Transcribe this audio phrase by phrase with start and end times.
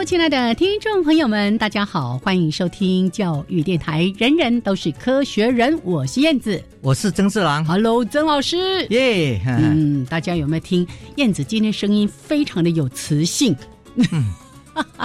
[0.00, 7.62] Hello，亲爱的听众朋友们，大家好，欢迎收听教育电台，人人都是科学人，我是燕子，我是曾志郎。
[7.62, 8.56] Hello，曾老师，
[8.88, 13.54] 耶，嗯，大家有没有听燕子今天声音非常的有磁性？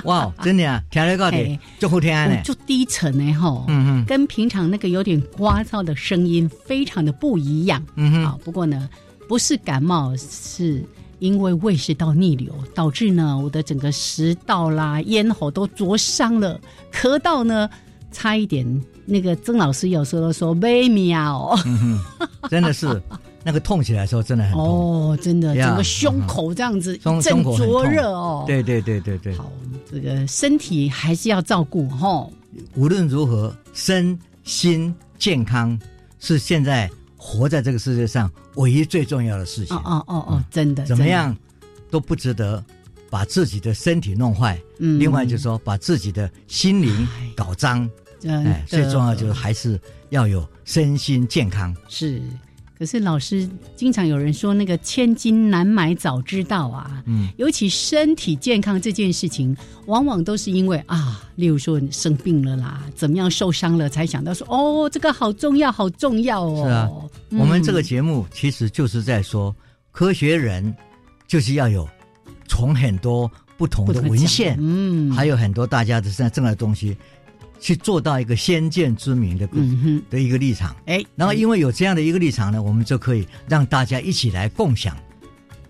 [0.05, 2.41] 哇，真的啊， 听得到的嘿，就好听呢。
[2.45, 7.85] 就低沉呢，吼，嗯嗯跟平常那个有点聒噪的声音非常的不一样。
[7.95, 8.89] 嗯哼，好，不过呢，
[9.27, 10.81] 不是感冒，是
[11.19, 16.59] 因为胃食道逆流导致呢，我的整个食道啦、咽喉都灼伤了，
[16.94, 17.69] 咳到呢，
[18.11, 18.66] 差一点。
[19.07, 22.99] 那个曾老师有时候都说微妙嗯哼， 真的是
[23.44, 24.63] 那个痛起来的时候真的很痛。
[24.63, 29.52] 哦，真的，呀整个胸口这样子 胸一阵胸口灼热哦。，对对对对对，好，
[29.91, 32.27] 这个身体还是要照顾哈。
[32.73, 35.79] 无论如何，身心健康
[36.19, 36.89] 是现在
[37.25, 39.81] 活在这个世界上唯一最重要的事情哦。
[39.83, 41.35] 哦哦哦，真的，怎么样
[41.89, 42.63] 都不值得
[43.09, 44.61] 把自己的身体弄坏。
[44.77, 47.89] 嗯另外就是说，把自己的心灵搞脏。
[48.67, 51.75] 最重要就是还是要有身心健康。
[51.89, 52.22] 是。
[52.78, 57.02] 可是老师经常有人说，那个千金难买早知道啊。
[57.06, 59.56] 嗯，尤其身体健康这件事情，
[59.86, 66.63] 往往都是因为啊，例如说你生病了啦，怎么样受伤了，才想到说哦，这个好重要，好重要哦。
[66.66, 66.90] 是啊
[67.30, 69.56] 嗯我们这个节目其实就是在说，
[69.92, 70.75] 科学人
[71.28, 71.88] 就是要有
[72.47, 76.96] 从很多不同的文献，嗯，还有很多大家的现在正的东西，
[77.65, 80.75] 去做到一个先见之明的嗯哼，的一个立场。
[80.85, 84.95] 哎，然后因为有这样的一个立场呢，我们就可以让大家一起来共享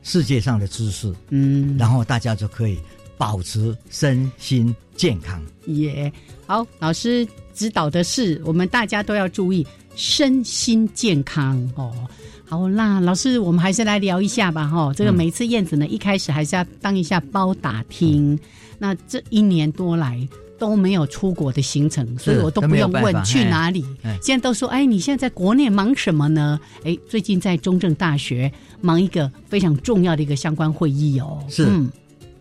[0.03, 2.78] 世界上的知识，嗯，然后大家就可以
[3.17, 5.41] 保持身心健康。
[5.67, 6.11] 也
[6.45, 11.95] 好，老师指导的是，我们大家都要注意身心健康哦。
[12.44, 18.38] 好，那老师，我们还是来聊一下吧，哈、这个嗯每次燕子呢，一开始还是要当一下包打听。
[18.77, 20.27] 那这一年多来
[20.58, 24.18] 都没有出国的行程，所以我都都不用问去哪里哎。
[24.22, 26.60] 现在都说，哎，你现在在国内忙什么呢？
[26.84, 28.52] 哎，最近在中正大学
[28.82, 31.46] 忙一个非常重要的一个相关会议哦。
[31.50, 31.92] 是嗯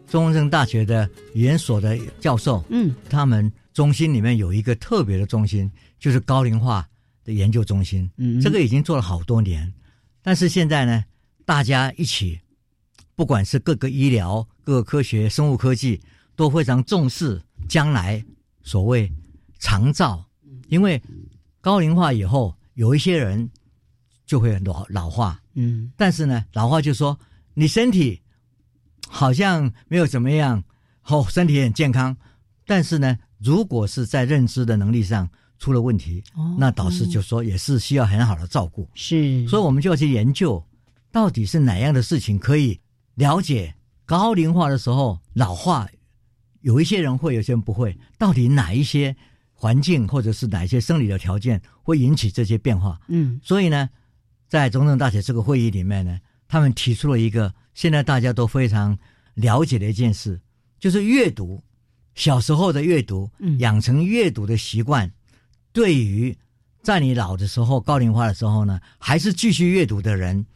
[0.06, 6.86] 中正大学的语言所的教授，嗯他们中心里面有一个特别的中心，就是高龄化
[7.24, 8.08] 的研究中心。
[8.16, 9.72] 嗯，这个已经做了好多年，
[10.22, 11.04] 但是现在呢，
[11.44, 12.38] 大家一起，
[13.16, 16.00] 不管是各个医疗、各个科学、生物科技，
[16.36, 18.24] 都非常重视将来
[18.62, 19.10] 所谓
[19.58, 20.24] 长照，
[20.68, 21.00] 因为
[21.60, 23.48] 高龄化以后，有一些人
[24.26, 25.90] 就会老老化，嗯。
[25.96, 27.18] 但是呢，老化就说
[27.54, 28.20] 你身体
[29.08, 30.62] 好像没有怎么样，
[31.04, 32.16] 哦，身体很健康，
[32.66, 36.56] 但是呢，如果是在认知的能力上出了问题，哦。
[36.58, 40.62] 那导师就说也是需要很好的照顾，是，所以我们就要去研究，
[41.12, 42.80] 到底是哪样的事情可以
[43.14, 45.88] 了解高龄化的时候老化，
[46.64, 49.14] 有一些人会，有些人不会，到底哪一些
[49.52, 52.98] 环境或者是哪一些生理的条件会引起这些变化？
[53.08, 53.90] 嗯所以呢，
[54.48, 58.98] 在中正大学这个会议里面呢，他们提出了一个现在大家都非常
[59.34, 60.40] 了解的一件事，
[60.80, 61.62] 就是阅读。
[62.14, 65.12] 小时候的阅读，嗯养成阅读的习惯，
[65.70, 66.34] 对于
[66.82, 70.46] 在你老的时候、高龄化的时候呢，还是继续阅读的人，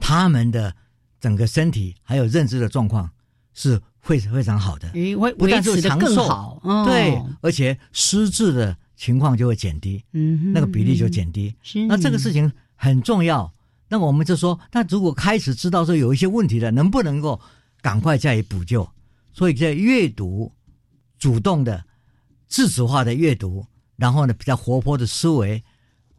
[0.00, 0.74] 他们的
[1.20, 3.10] 整个身体还有认知的状况
[3.52, 4.90] 是会非常好的。
[5.16, 11.54] 会不但是长寿好，哦、对，而且失智的情况就会减低，嗯，那个比例就减低。
[11.62, 13.50] 是那这个事情很重要。
[13.88, 17.40] 那我们就说，那如果开始知道说有一些问题了，能不能够
[17.80, 18.88] 赶快加以补救？
[19.32, 20.50] 所以在阅读，
[21.18, 21.84] 主动的、
[22.48, 23.64] 自主化的阅读，
[23.96, 25.62] 然后呢比较活泼的思维，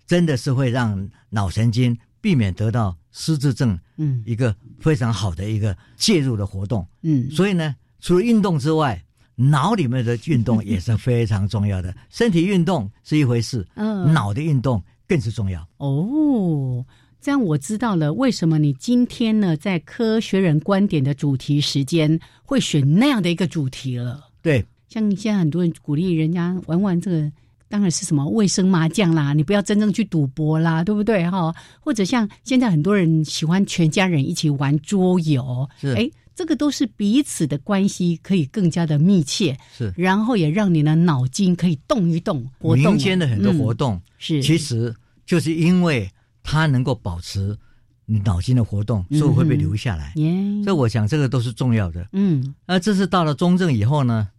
[0.06, 6.86] 真的是会让脑神经避免得到失智症嗯一个非常好的一个介入的活动。
[7.04, 9.02] 嗯，所以呢，除了运动之外，
[9.36, 11.96] 脑里面的运动也是非常重要的。
[12.10, 15.66] 身体运动是一回事，嗯，脑的运动更是重要。
[15.78, 16.86] 哦，
[17.22, 24.30] 这样我知道了，为什么你今天呢在科学人观点的主题时间会选那样的一个主题了。
[24.42, 27.32] 对，像现在很多人鼓励人家玩玩这个，
[27.74, 31.52] 当然是什么卫生麻将啦，你不要真正去赌博啦，对不对哈？
[31.80, 44.96] 或者像现在很多人喜欢全家人一起玩桌游，是哎，这个都是彼此的关系可以更加的密切，是然后也让你的脑筋可以动一动，活动民间的很多活嗯动，是其实
[45.26, 46.08] 就是因为
[46.44, 47.58] 它能够保持
[48.06, 50.14] 你脑筋的活动，所以会被留下来。
[50.18, 50.32] 耶，
[50.64, 52.08] 所以我想这个都是重要的。
[52.12, 54.30] 嗯那这是到了中正以后呢，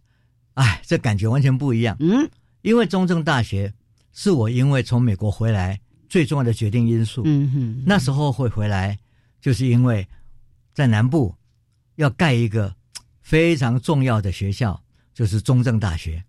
[0.53, 1.97] 哎，这感觉完全不一样。
[1.99, 2.25] 嗯
[2.65, 3.71] 因为中正大学
[4.11, 5.79] 是我因为从美国回来
[6.09, 7.21] 最重要的决定因素。
[7.23, 8.97] 嗯哼，那时候会回来，
[9.39, 10.07] 就是因为
[10.73, 11.35] 在南部
[11.97, 12.75] 要盖一个
[13.21, 14.81] 非常重要的学校，
[15.13, 16.23] 就是中正大学。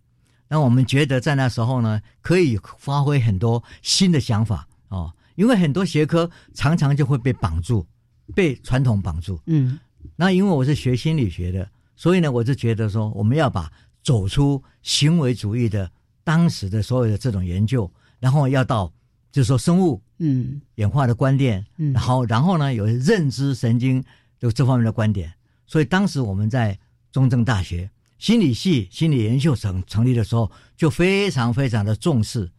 [0.47, 7.87] 那我们觉得在那时候呢，可以发挥很多新的想法哦，因为很多学科常常就会被绑住，
[8.35, 9.41] 被传统绑住。
[9.47, 9.79] 嗯
[10.15, 11.67] 那因为我是学心理学的，
[11.97, 13.73] 所以呢，我就觉得说，我们要把
[14.03, 15.91] 走出行为主义的
[16.27, 17.89] 当时的所有的这种研究，
[18.19, 18.93] 然后要到
[19.31, 20.61] 就是说生物嗯。
[20.75, 21.93] 演化的观点，嗯。
[21.93, 24.03] 然后然后呢有认知神经
[24.41, 25.33] 就这方面的观点，
[25.69, 26.77] 所以当时我们在
[27.13, 27.89] 中正大学
[28.19, 32.51] 心理系心理研究成成立的时候，就非常非常的重视，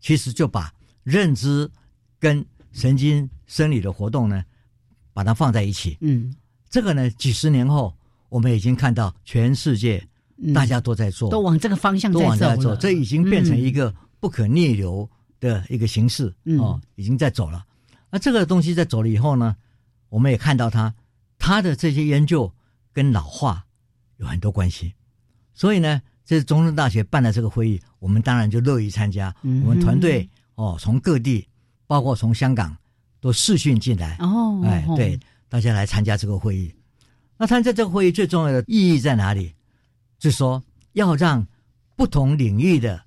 [0.00, 0.74] 其实就把
[1.04, 1.70] 认知
[2.18, 4.44] 跟神经生理的活动呢，
[5.12, 5.96] 把它放在一起。
[6.00, 6.34] 嗯。
[6.68, 7.94] 这个呢，几十年后，
[8.28, 10.08] 我们已经看到全世界嗯，
[10.54, 15.08] 大家都在做，都往这个方向都往在做，这已经变成一嗯个不可逆流
[15.38, 17.64] 的一个形式、嗯哦，已经在走了。
[18.10, 19.54] 那这个东西在走了以后呢，
[20.08, 20.92] 我们也看到它，
[21.38, 22.52] 它的这些研究
[22.92, 23.64] 跟老化
[24.16, 24.94] 有很多关系。
[25.52, 29.34] 所以呢，这是中正大学办的这个会议，我们当然就乐意参加。
[29.42, 31.46] 我们团队哦，从各地，
[31.86, 32.76] 包括从香港，
[33.20, 36.74] 都视讯进来，哦，哎，对，大家来参加这个会议。
[37.36, 39.54] 那参加这个会议最重要的意义在哪里？
[40.24, 41.46] 就是说要让
[41.96, 43.04] 不同领域的，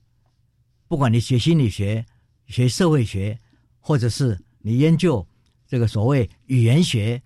[0.88, 2.06] 不管你学心理学、
[2.46, 3.40] 学社会学，
[3.80, 5.28] 或者是你研究
[5.68, 7.20] 这个所谓语言学、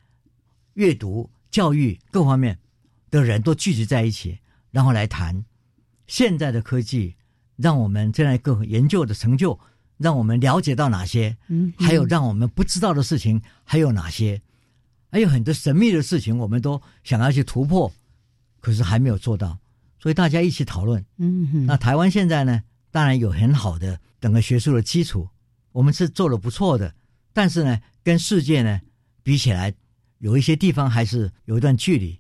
[0.76, 2.58] 阅读、教育各方面
[3.10, 4.40] 的人都聚集在一起，
[4.70, 5.44] 然后来谈
[6.08, 7.18] 现在的科技，
[7.58, 9.60] 让我们这样一个研究的成就，
[9.98, 14.42] 让我们了解到哪些，嗯，还有让我们不知道的事情还有哪些？
[15.12, 17.92] 还有很多神秘的事情，我们都想要去突破，
[18.62, 19.58] 可是还没有做到。
[20.02, 21.06] 所以大家一起讨论。
[21.18, 25.30] 嗯哼，那台湾现在呢，当然有很好的整个学术的基础，
[25.72, 26.94] 我们是做的不错的。
[27.32, 28.82] 但是呢，跟世界呢
[29.22, 29.72] 比起来，
[30.18, 32.20] 有一些地方还是有一段距离。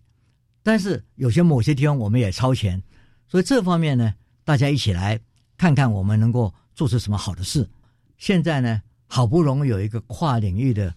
[0.61, 2.81] 但是有些某些地方我们也超前，
[3.27, 4.13] 所以这方面呢，
[4.43, 5.19] 大家一起来
[5.57, 7.67] 看看我们能够做出什么好的事。
[8.19, 10.93] 现在呢，好不容易有一个跨领域的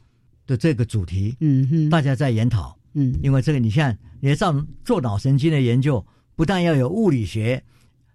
[0.46, 2.78] 的这个主题，嗯哼，大家在研讨。
[2.96, 7.62] 嗯因为这个，你像，你像做做脑神经的研究，不但要有物理学，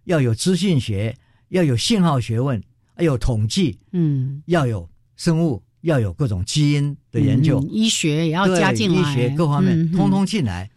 [0.04, 1.16] 要有资讯学，
[1.50, 2.62] 要有信号学问，
[2.98, 4.44] 要有统计，嗯。
[4.46, 10.70] 要有生物，要有各种基因的研究，嗯医学也要加进来，医学各方面、嗯通通进来。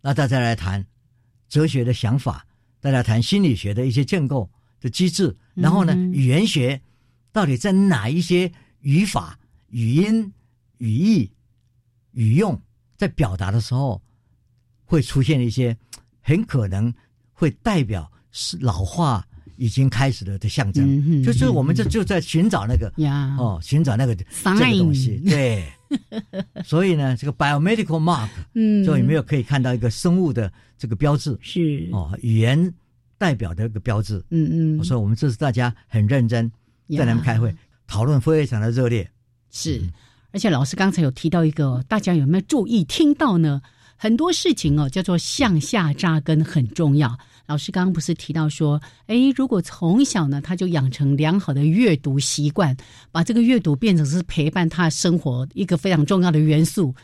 [0.00, 0.86] 那大家来谈
[1.48, 2.46] 哲学的想法，
[2.80, 4.48] 大家谈心理学的一些建构
[4.80, 6.80] 的机制，然后呢，语言学
[7.32, 9.38] 到底在哪一些语法、
[9.68, 10.32] 语音、
[10.78, 11.30] 语义、
[12.12, 12.60] 语用
[12.96, 14.00] 在表达的时候，
[14.84, 15.76] 会出现一些
[16.26, 16.92] 很可能
[17.32, 19.24] 会代表是老化
[19.56, 21.22] 已经开始了的象征。
[21.22, 25.64] 就是我们这就在寻找那个呀，哦，寻找那个这个东西，对。
[26.66, 32.74] 所以呢，这个 biomedical mark 嗯，就有没有可以看到一个生物的这个标志是，哦，语言
[33.16, 34.18] 代表的一个标志。
[34.30, 36.50] 嗯嗯，所以我们这次大家很认真
[36.88, 37.54] 在那边开会
[37.86, 39.08] 讨论，非常的热烈。
[39.52, 39.80] 是，
[40.32, 43.62] 而且老师刚才有提到一个，大家有没有注意听到呢？
[43.96, 47.18] 很多事情哦，叫做向下扎根很重要。
[47.46, 52.76] 老师刚刚不是提到说，诶，如果从小呢，他就养成良好的阅读习惯，
[53.12, 56.94] 把这个阅读变成是陪伴他生活一个非常重要的元素。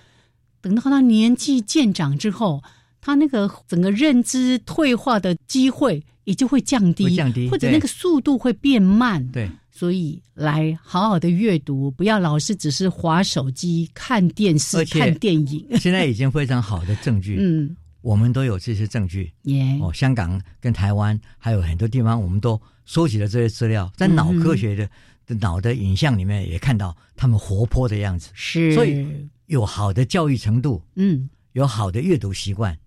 [0.60, 2.62] 等到他年纪渐长之后，
[3.00, 9.26] 他那个整个认知退化的机会也就会降低，降低或者那个速度会变慢。
[9.28, 9.48] 对，
[9.82, 15.66] 所以来好好的阅读，不要老是只是划手机、看电视看电影。
[15.76, 19.32] 现在已经非常好的证据， 嗯，我们都有这些证据。
[19.42, 24.88] 耶、哦，香港跟台湾还有很多地方，我们都收集了这些资料，在脑科学的、
[25.26, 29.04] 的脑的影像里面也看到他们活泼的样子，是，所以
[29.46, 31.28] 有好的教育程度，嗯。
[31.54, 32.78] 有好的阅读习惯，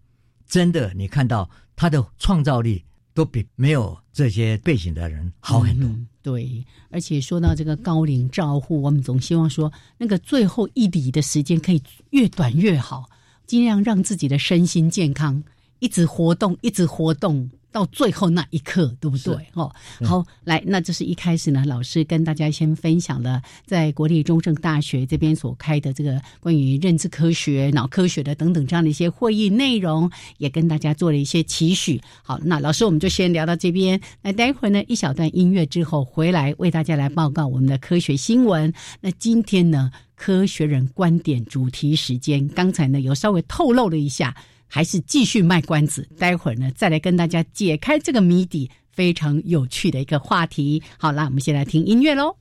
[0.48, 2.82] 真的你看到他的创造力
[3.14, 5.90] 都比没有这些背景的人好很多。
[5.90, 11.80] 嗯对，而且说到这个高龄照护，我们总希望说，那个最后一里的时间可以
[12.10, 13.08] 越短越好，
[13.46, 15.44] 尽量让自己的身心健康
[15.78, 17.48] 一直活动，一直活动。
[17.76, 19.36] 到最后那一刻，对不对？
[19.52, 19.70] 哦，
[20.02, 32.00] 好，来，那这是一开始呢，老师跟大家先分享了在国立中正大学这边所开的这个关于认知科学、脑科学的等等这样的一些会议内容，也跟大家做了一些期许。
[32.24, 34.00] 好，那老师我们就先聊到这边。
[34.22, 38.74] 那待会儿呢，一小段音乐之后回来为大家来报告我们的科学新闻。
[39.02, 44.34] 那今天呢，科学人观点主题时间，刚才呢有稍微透露了一下。
[44.76, 50.84] 还是继续卖关子，待会儿呢再来跟大家解开这个谜底，非常有趣的一个话题。
[50.98, 52.36] 好啦，我们先来听音乐喽。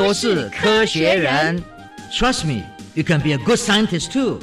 [0.00, 1.62] 都是科学人。
[2.10, 2.62] Trust me,
[2.94, 4.40] you can be a good scientist too.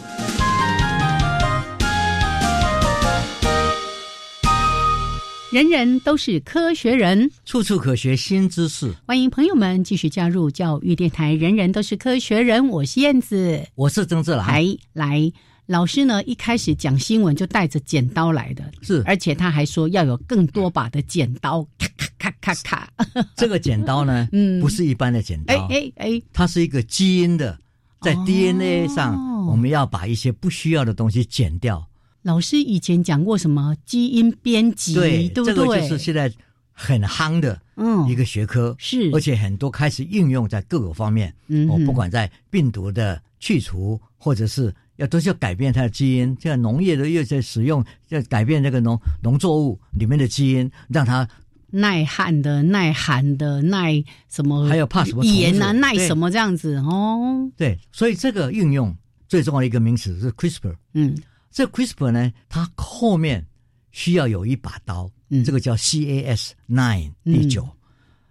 [5.51, 8.93] 人人都是科学人，处处可学新知识。
[9.07, 11.33] 欢迎朋友们继续加入教育电台。
[11.33, 14.45] 人人都是科学人，我是燕子，我是曾志兰。
[14.45, 15.31] 来来，
[15.67, 22.93] 老师呢一开始讲新闻就带着剪刀来的，是，而且他还说要有更多把的剪刀，咔咔咔咔咔。
[23.35, 27.59] 这个剪刀呢， 嗯，不是一般的剪刀，哎哎哎，它是一个基因的，
[28.01, 31.85] 在 DNA 上，我们要把一些不需要的东西剪掉。
[32.23, 35.55] 老师以前讲过什么基因编辑，对，对不对？
[35.55, 36.31] 这个就是现在
[36.71, 41.33] 很夯的嗯一个学科，是，而且很多开始应用在各个方面。
[41.47, 51.27] 嗯，我不管在病毒的去除，或者是要都是要改变它的基因，现在农业的又在使用，要改变这个农农作物里面的基因，让它
[51.71, 57.49] 耐旱的、耐寒的、耐什么，还有怕什么盐啊、耐什么这样子哦。
[57.55, 58.95] 对，所以这个应用
[59.27, 60.75] 最重要的一个名词是 CRISPR。
[60.93, 61.17] 嗯。
[61.49, 63.43] 这 CRISPR 呢，它后面
[63.91, 67.67] 需要有一把刀，嗯，这个叫 Cas nine 第九。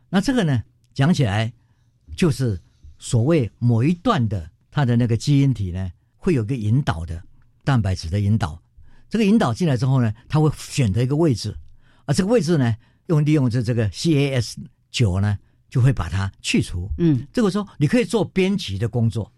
[0.09, 0.63] 那这个呢，
[0.95, 1.53] 讲起来
[2.15, 2.61] 就是
[2.99, 5.91] 所谓某一段的它的那个基因体呢，
[6.27, 7.23] 会有个引导的
[7.63, 8.61] 蛋白质的引导。
[9.09, 11.57] 这个引导进来之后呢，它会选择一个位置，
[12.05, 12.75] 而这个位置呢，
[13.07, 14.57] 用利用这这个 Cas
[14.91, 15.39] 九呢，
[15.71, 16.91] 就会把它去除。
[16.99, 19.33] 嗯，这个时候你可以做编辑的工作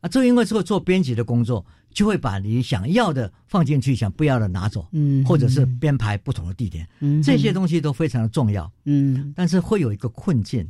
[0.00, 1.64] 啊，正因为这个做编辑的工作。
[1.94, 10.68] 就会把你想要的放进去，想不要的拿走，嗯，或者是编排不同的地点，嗯，这些东西都非常的重要，嗯，但是会有一个困境，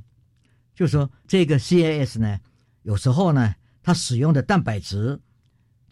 [0.74, 2.38] 就是说这个 CAS 呢，
[2.82, 5.18] 有时候呢，它使用的蛋白质，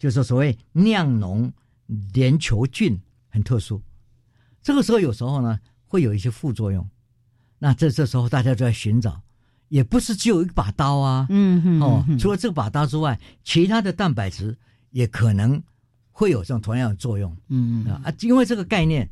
[0.03, 1.49] 就是所谓酿脓
[2.11, 3.81] 链球菌很特殊，
[4.61, 6.85] 这个时候有时候呢会有一些副作用，
[7.57, 9.21] 那这这时候大家就在寻找，
[9.69, 14.57] 也不是只有一把刀啊，嗯哦，除了这把刀之外，其他的蛋白质。
[14.91, 15.59] 也可能
[16.11, 19.09] 会有这种同样的作用，嗯啊，因为这个概念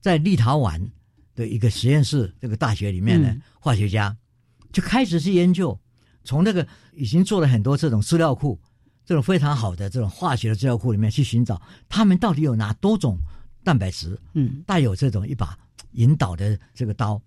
[0.00, 0.80] 在立陶宛
[1.34, 3.42] 的一个实验室，这个大学里面的嗯。
[3.60, 4.16] 化学家
[4.72, 5.78] 就开始去研究，
[6.24, 8.58] 从那个已经做了很多这种资料库，
[9.04, 13.18] 这种非常好的这种化学的资料库里面去寻找，他们到底有哪多种
[13.64, 15.58] 蛋白质嗯带有这种一把
[15.92, 17.20] 引导的这个刀，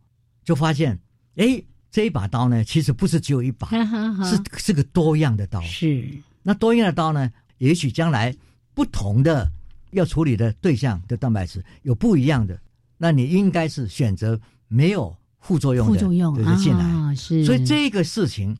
[0.43, 0.99] 就发现，
[1.35, 5.61] 哎，这一把刀呢，其实不是只有一把， 哈哈哈是是个多样的刀。
[5.61, 6.09] 是
[6.41, 8.35] 那多样的刀呢，也许将来
[8.73, 9.51] 不同的
[9.91, 12.59] 要处理的对象的蛋白质有不一样的，
[12.97, 16.83] 那你应该是选择没有副作用的副作用对对进来。
[16.83, 18.57] 啊，是，所以这个事情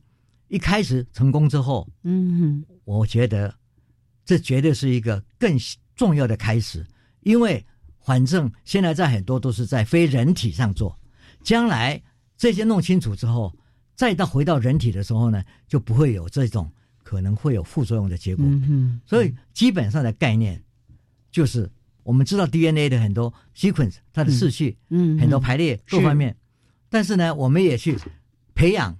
[0.48, 2.64] 一开始成功之后，嗯。
[2.84, 3.52] 我觉得
[4.24, 5.58] 这绝对是一个更
[5.96, 6.86] 重要的开始，
[7.20, 7.64] 因为
[8.04, 10.96] 反正现在在很多都是在非人体上做，
[11.42, 12.00] 将来
[12.36, 13.52] 这些弄清楚之后，
[13.96, 16.70] 再到回到人体的时候呢，就不会有这种
[17.02, 18.44] 可能会有副作用的结果。
[18.46, 20.62] 嗯哼，所以基本上的概念
[21.32, 21.68] 就是，
[22.04, 25.18] 我们知道 DNA 的很多 sequence 它的次序、嗯。
[25.18, 26.36] 很多排列各方面，
[26.88, 27.98] 但是呢，我们也去
[28.54, 28.96] 培养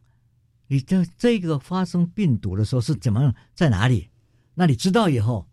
[0.69, 4.09] 你这这个发生病毒的时候是怎么样在哪里，
[4.55, 5.47] 那你知道以后，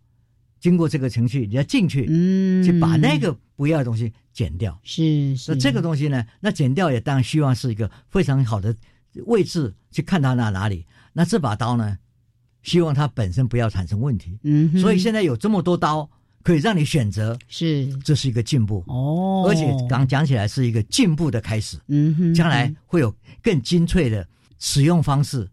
[0.60, 4.78] 经过这个程序，你要进去、嗯，去把那个不要的东西剪掉。
[4.82, 5.52] 是是。
[5.52, 8.74] 那这个东西呢，那剪掉也当然希望是一个非常好的
[9.26, 10.84] 位置去看它那哪里。
[11.12, 11.96] 那这把刀呢，
[12.62, 14.38] 希望它本身不要产生问题。
[14.42, 16.10] 嗯，所以现在有这么多刀
[16.42, 17.86] 可以让你选择，是。
[17.98, 24.26] 这是一个进步，哦，而且刚讲起来是一个进步的开始，嗯哼，将来会有更精粹的
[24.66, 25.50] 使用方式，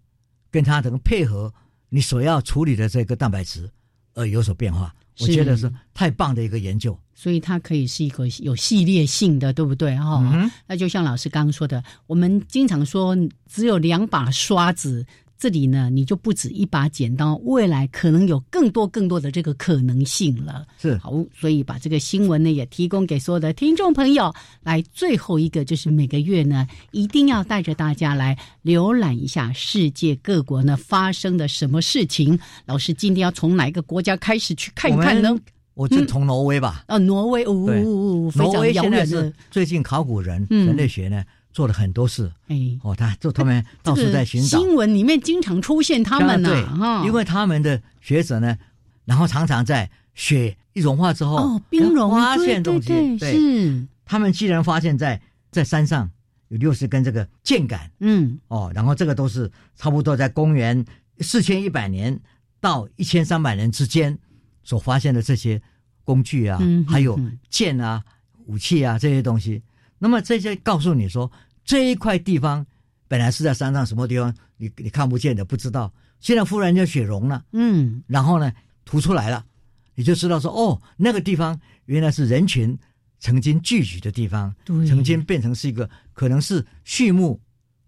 [0.50, 1.54] 跟它能配合
[1.90, 3.70] 你所要处理的这个蛋白质
[4.14, 4.96] 而有所变化。
[5.20, 6.98] 我觉得是太棒的一个研究。
[7.14, 9.98] 所以它可以是一个有系列性的，对不对？
[9.98, 13.16] 哈、嗯那就像老师刚刚说的，我们经常说
[13.46, 15.06] 只有两把刷子，
[15.42, 20.68] 这里呢你就不止一把剪刀，未来可能有更多更多的这个可能性了。
[20.80, 24.32] 是好，所以把这个新闻呢也提供给所有的听众朋友。
[24.62, 32.38] 来，最后一个就是每个月呢一定要带着大家来浏览一下世界各国呢发生的什么事情。
[32.68, 35.36] 老师今天要从哪一个国家开始去看一看呢
[35.74, 35.88] 我？
[35.88, 42.32] 就从挪威吧，啊，挪威，哦，挪威现在是，最近考古人、嗯人类学呢做了很多事。
[42.48, 44.60] 哎，哦，他就他们到处在寻找。
[44.60, 46.64] 新闻里面经常出现他们呐、对。
[46.66, 48.58] 哈，因为他们的学者呢，
[49.06, 56.10] 然后常常在雪一融化之后，哦，冰融发现东西，对，是，他们既然发现在在山上
[56.50, 58.40] 有六十根这个箭杆嗯。
[58.48, 60.86] 哦，然后这个都是差不多在公元
[61.20, 62.20] 四千一百年
[62.60, 64.18] 到一千三百年之间
[64.64, 65.62] 所发现的这些
[66.04, 67.38] 工具啊，嗯还有嗯。
[67.50, 68.04] 剑啊、
[68.46, 69.62] 武器啊这些东西，
[70.04, 71.32] 那么这些告诉你说
[71.64, 72.66] 这一块地方
[73.08, 77.46] 本来是在山上什么地方，你你看不见的不知道，现在忽然间雪融了。
[77.52, 78.52] 嗯，然后呢
[78.84, 79.46] 涂出来了，
[79.94, 82.76] 你就知道说哦，那个地方原来是人群
[83.20, 84.88] 曾经聚集的地方，对。
[84.88, 87.40] 曾经变成是一个可能是畜牧，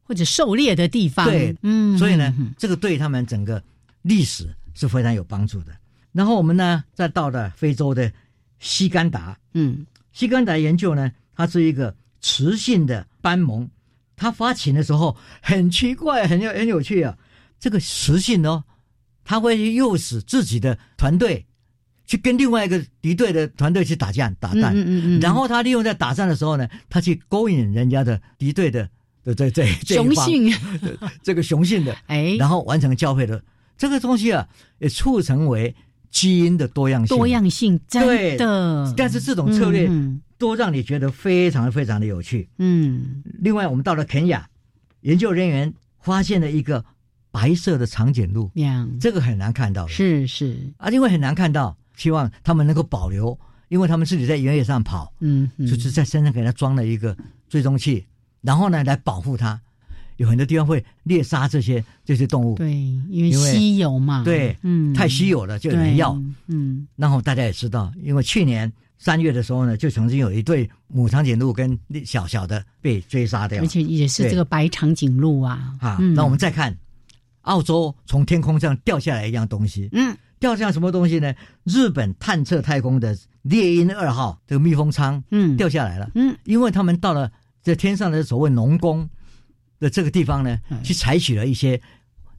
[0.03, 3.63] 或者狩猎的地方，对嗯，所以呢嗯，这个对他们整个
[4.03, 5.75] 历史是非常有帮助的。
[6.11, 8.13] 然后我们呢，再到了非洲的
[8.59, 9.87] 西干达，嗯。
[10.11, 13.69] 西干达研究呢，它是一个雌性的斑蒙，
[14.15, 17.15] 它发情的时候很奇怪，很有很有趣啊。
[17.59, 18.63] 这个雌性哦，
[19.23, 21.45] 它会诱使自己的团队
[22.05, 28.89] 去跟另外一个敌对的团队去打架打嗯战，嗯嗯嗯，然后它利用在打战的时候呢，它去勾引人家的敌对的
[29.23, 30.15] 的这这这一方。
[30.15, 30.53] 雄性，
[31.21, 33.43] 这个雄性的， 哎，然后完成交配的
[33.77, 34.47] 这个东西啊，
[34.79, 35.73] 也促成为
[36.11, 37.17] 基因的多样性。
[37.17, 42.49] 多样性真对的，但是这种策略嗯都让你觉得非常非常的有趣。
[42.57, 43.23] 嗯。
[43.39, 44.49] 另外，我们到了肯亚，
[45.01, 46.83] 研究人员发现了一个
[47.31, 49.89] 白色的长颈鹿，嗯，这个很难看到的。
[49.89, 55.65] 是是，啊，因为很难看到，希望他们能够保留，因为他们自己在原野上跑，嗯，嗯。
[55.65, 57.15] 就是在身上给他装了一个
[57.47, 58.05] 追踪器，
[58.41, 59.61] 然后呢来保护它。
[60.17, 62.71] 有很多地方会猎杀这些这些动物，对，
[63.09, 66.13] 因为稀有嘛，对嗯，太稀有了就有人要。
[66.47, 66.87] 嗯。
[66.95, 68.71] 然后大家也知道，因为去年
[69.03, 73.61] 三月的时候呢，就曾经有一对母长颈鹿跟小小的被追杀掉。
[73.61, 75.97] 而且也是这个白长颈鹿啊，啊。
[75.99, 76.13] 嗯。
[76.13, 76.73] 那我们再看
[77.41, 80.15] 澳洲从天空上掉下来一样东西，嗯。
[80.39, 81.35] 掉下来什么东西呢？
[81.65, 85.57] 日本探测太空的猎鹰二号这个密封舱嗯。
[85.57, 86.33] 掉下来了，嗯。
[86.45, 87.29] 因为他们到了
[87.61, 89.09] 这天上的所谓农工
[89.81, 91.81] 的这个地方呢嗯，去采取了一些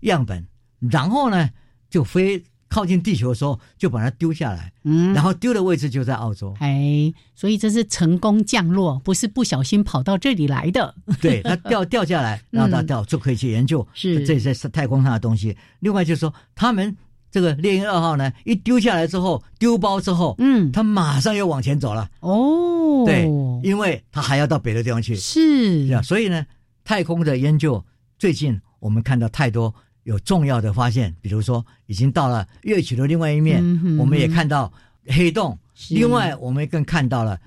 [0.01, 0.43] 样本，
[0.91, 1.51] 然后呢
[1.91, 2.43] 就飞
[2.75, 6.53] 靠近地球的时候就把它丢下来，嗯，然后丢的位置就在澳洲。
[6.59, 10.93] 哎，所以这是成功降落，不是不小心跑到这里来的。
[11.21, 15.57] 对， 它掉掉下来，然后它掉就可以去研究是这些太空上的东西。
[15.79, 16.97] 另外就是说，他们
[17.31, 22.11] 这个猎鹰二号呢，一丢下来之后，丢包之后，嗯，它马上又往前走了。
[22.19, 23.23] 哦，对，
[23.63, 25.15] 因为它还要到别的地方去。
[25.15, 26.45] 是所以呢，
[26.83, 27.85] 太空的研究
[28.19, 29.73] 最近我们看到太多
[30.05, 34.73] 有重要的发现，比如说已经到了月球的另外一面，嗯哼我们也看到
[35.07, 35.59] 黑洞，
[35.91, 37.39] 另外我们更看到了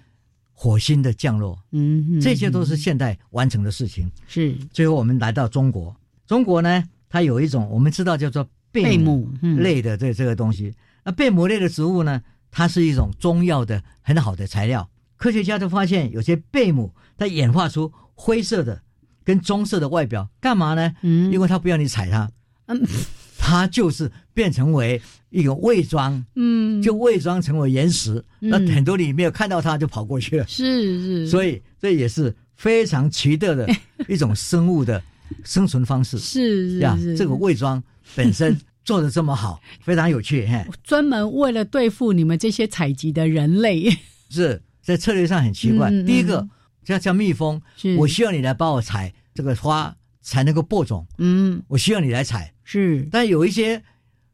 [0.54, 4.12] 火星的降落，嗯哼，这些都是现代完成的事情。
[4.28, 10.74] 是最后我们来到中国，中国呢，它有一种我们知道叫做贝贝母嗯类的这这个东西。
[11.04, 14.90] 那贝母类的植物呢，它是一种中药的很好的材料。
[15.16, 18.82] 科学家都发现，有些贝母它演化出灰色的
[19.24, 20.94] 跟棕色的外表，干嘛呢？
[21.02, 22.30] 嗯因为它不要你踩它，
[22.68, 22.82] 嗯
[23.40, 28.24] 它就是变成为一个伪装，嗯，就伪装成为岩石。
[28.42, 30.48] 嗯那很多你没有看到它，就跑过去了。
[30.48, 33.68] 是是，所以这也是非常奇特的
[34.10, 35.02] 一种生物的
[35.44, 36.98] 生存方式是是呀。
[37.18, 37.82] 这个伪装
[38.16, 40.46] 本身 做的这么好，非常有趣。
[40.46, 43.98] 嘿，专门为了对付你们这些采集的人类，
[44.30, 45.90] 是在策略上很奇怪。
[46.06, 46.46] 第一个，
[46.84, 47.62] 像像蜜蜂，
[47.98, 49.96] 我需要你来帮我采这个花
[50.28, 51.64] 才能够播种，嗯。
[51.70, 52.54] 我需要你来采。
[52.66, 53.08] 是。
[53.10, 53.82] 但有一些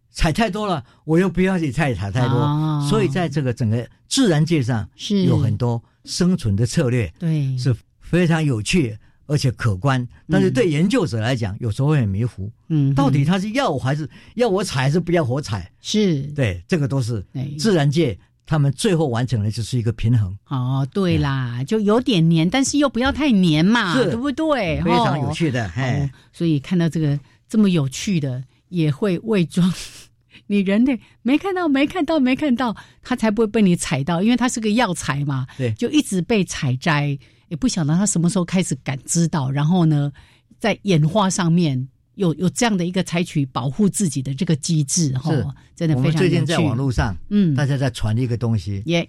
[0.09, 2.89] 采太多了，我又不要你采采太多，啊。
[2.89, 5.23] 所以在这个整个自然界上是。
[5.25, 7.13] 有很多生存的策略。
[7.19, 7.55] 对。
[7.59, 15.71] 是非常有趣而且可观，但是对研究者来讲，有时候会很迷糊，嗯到底他是要我还是要我采，还是不要我采？
[15.79, 16.23] 是。
[16.33, 17.55] 对，这个都是对。
[17.59, 24.81] 自然界他们最后完成的就是一个平衡，哦，对啦，就有点黏，但是又不要太黏嘛，对不对？
[24.81, 25.65] 非常有哦趣的。
[25.67, 29.73] 哦哎，所以看到这个这么有趣的，也会伪装。
[30.47, 40.11] 你人类没看到，没看到，没看到，它才不会被你踩到，因为它是个药材嘛，对就一直被采摘，也不晓得它什么时候开始感知到，然后呢，
[40.59, 45.31] 在演化上面有有这样的一个采取保护自己的这个机制，哈，
[45.75, 46.17] 真的非常有趣。
[46.17, 49.07] 们最近在网络上，嗯，大家在传一个东西，耶。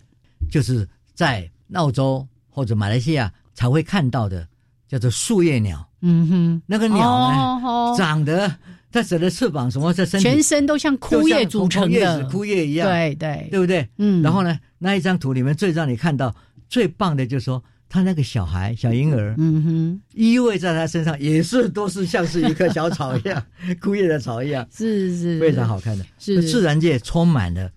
[0.51, 4.47] 就是在澳洲或者马来西亚才会看到的，
[4.89, 5.87] 叫做树叶鸟。
[6.03, 8.55] 嗯哼，那个鸟呢，长得
[8.93, 13.49] 它长的翅膀什么在身体全身都像枯叶组成叶的子，枯叶一样，对对。
[13.51, 13.89] 对不对？
[13.97, 14.23] 嗯。
[14.23, 16.35] 然后呢，那一张图里面最让你看到
[16.69, 23.45] 最棒的，就是说他那个小孩小婴儿嗯哼，依偎在他身上，也是都是像是一棵小草一样，
[23.81, 26.05] 枯叶的草一样，是是非常好看的。
[26.19, 27.71] 是自然界充满了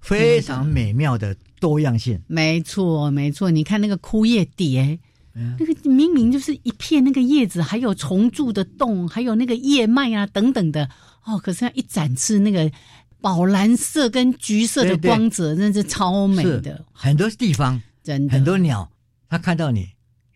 [0.00, 2.20] 非常美妙的多样性。
[2.26, 3.50] 没错，没错。
[3.50, 4.98] 你看那个枯叶蝶，
[5.34, 10.88] 嗯那个明明就是一片那个叶子，还有虫蛀的洞，还有那个叶脉啊等等的
[11.24, 11.38] 哦。
[11.38, 12.68] 可是它一展翅那个
[13.20, 18.90] 宝蓝色跟橘色的光泽，真是超美的，很多地方真的很多鸟，
[19.30, 19.88] 它看到你，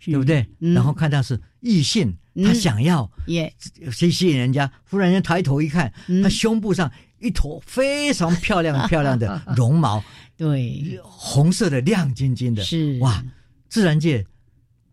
[0.06, 0.46] 对不对？
[0.60, 0.72] 嗯。
[0.72, 2.44] 然后看到是异性，嗯。
[2.44, 3.52] 它想要也。
[3.92, 6.22] 吸吸引人家，忽然间抬头一看，嗯。
[6.22, 10.02] 它胸部上一坨非常漂亮 漂亮的绒毛，
[10.38, 12.98] 对，红色的亮晶晶的，是。
[13.00, 13.22] 哇！
[13.68, 14.24] 自然界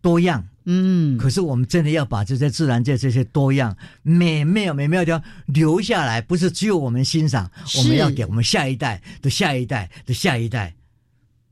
[0.02, 10.74] 多样，嗯，可是我们真的要把这些自然界这些多样美妙美妙的地方留下来，不是只有我们欣赏，我们要给我们下一代的下一代的下一代，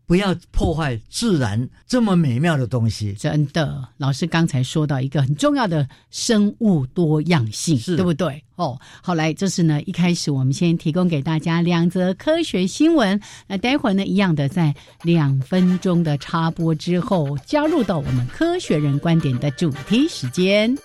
[0.09, 3.13] 不要破坏自然这么美妙的东西。
[3.13, 8.43] 真的，老师刚才说到一个很重要的生物多样性，对不对？
[8.55, 20.75] 哦，好来，这是呢一开始我们先提供给大家两则科学新闻，那待会儿呢一样的在两分钟的插播之后，加入到我们科学人观点的主题时间。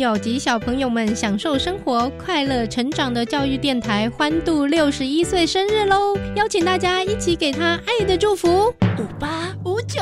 [0.00, 6.16] 友及小朋友们享受生活、快乐成长的教育电台欢度六十一岁生日喽！
[6.34, 8.74] 邀请大家一起给他爱的祝福。
[8.98, 10.00] 五八五九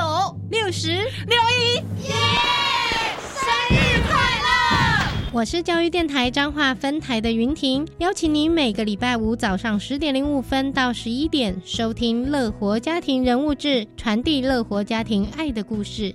[0.50, 1.74] 六十六一，
[2.08, 2.14] 耶！
[3.34, 5.30] 生日快乐！
[5.32, 16.14] 我是教育电台彰化分台的云婷，邀请您每个礼拜五早上十点零五分到十一点收听《乐活家庭人物志》，传递乐活家庭爱的故事。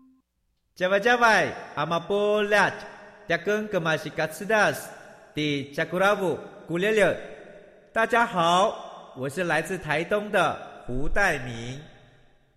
[0.73, 2.71] 加外加外，阿玛波拉，
[3.27, 4.89] 扎根格玛西卡斯达斯，
[5.35, 7.15] 的加古拉布古列列。
[7.91, 10.57] 大家好，我是来自台东的
[10.87, 11.77] 胡代明，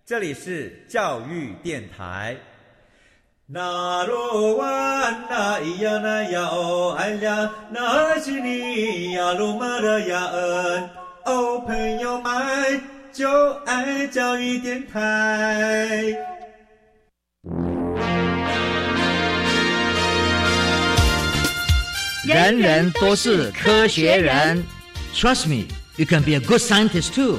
[0.05, 2.37] 这里是教育电台。
[3.47, 10.89] 那罗哇那咿呀那呀哦哎呀，那是你呀鲁玛的呀恩
[11.25, 16.15] 哦，朋友们就爱教育电台。
[22.25, 24.63] 人人都是科学人
[25.13, 27.37] ，Trust me, you can be a good scientist too.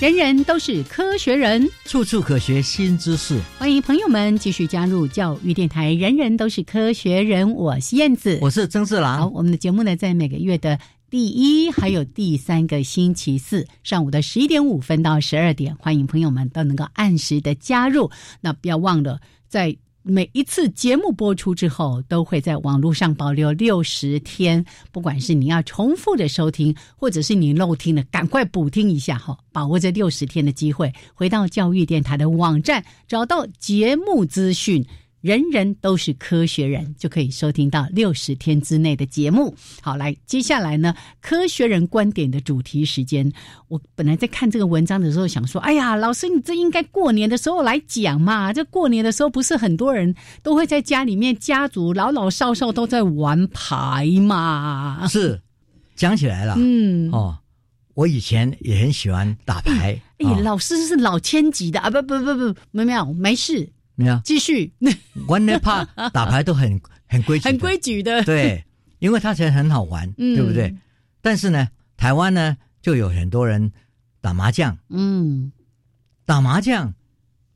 [0.00, 3.38] 人人都是科学人，处处可学新知识。
[3.58, 5.92] 欢迎朋友们继续加入教育电台。
[5.92, 9.18] 人人都是科学人，我是燕子，我是曾志郎。
[9.18, 10.78] 好，我们的节目呢，在每个月的
[11.10, 18.10] 第一还有第三个星期四上午的十一点五分到十二点，欢迎朋友们都能够按时的加入。
[18.42, 19.18] 那不要忘了。
[19.48, 24.62] 在每一次节目播出之后，都会在网络上保留六十天。
[24.92, 34.86] 不管是你要重复的收听，或者是你漏听的，赶快补听一下哈，把握这六十天的机会，回到教育电台的网站，找到节目资讯。
[35.20, 39.54] 人人都是科学人，就可以收听到六十天之内的节目。
[39.80, 43.32] 好，来，接下来呢，科学人观点的主题时间。
[43.66, 48.52] 我本来在看这个文章的时候，想说，哎呀，老师，你这应该过年的时候来讲嘛。
[48.52, 55.06] 这过年的时候，不是很多人都会在家里面，家族老老少少都在玩牌嘛？
[55.08, 55.40] 是，
[55.96, 57.38] 讲起来了，嗯，哦，
[57.94, 60.00] 我以前也很喜欢打牌。
[60.18, 61.90] 哎，老师是老千级的啊！
[61.90, 63.68] 不不不不，没没有，没事。
[63.98, 64.72] 没有，继续。
[65.26, 68.22] 玩那怕 打牌都很很规矩，很规矩的。
[68.22, 68.64] 对，
[69.00, 70.72] 因为它才很好玩，对不对？
[71.20, 73.72] 但是呢，台湾呢就有很多人
[74.20, 74.78] 打麻将。
[74.88, 75.50] 嗯，
[76.24, 76.94] 打麻将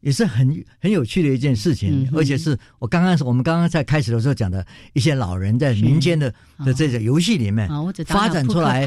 [0.00, 7.68] 也是很很有趣的一件事情，而且是我刚刚我们刚刚在开始的时候讲的一些老人在民间的的这个游戏里面
[8.06, 8.84] 发展出来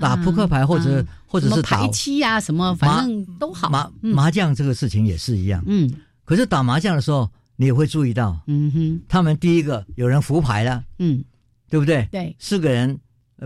[0.00, 3.68] 打扑克牌或者或者是牌七啊什么，反正都好。
[3.68, 5.64] 麻麻将这个事情也是一样。
[5.66, 5.92] 嗯。
[6.32, 11.22] 可是打麻将的时候，你也会注意到，嗯哼，他们第一个有人胡牌了，嗯，
[11.68, 12.08] 对不对？
[12.10, 12.98] 对，四个人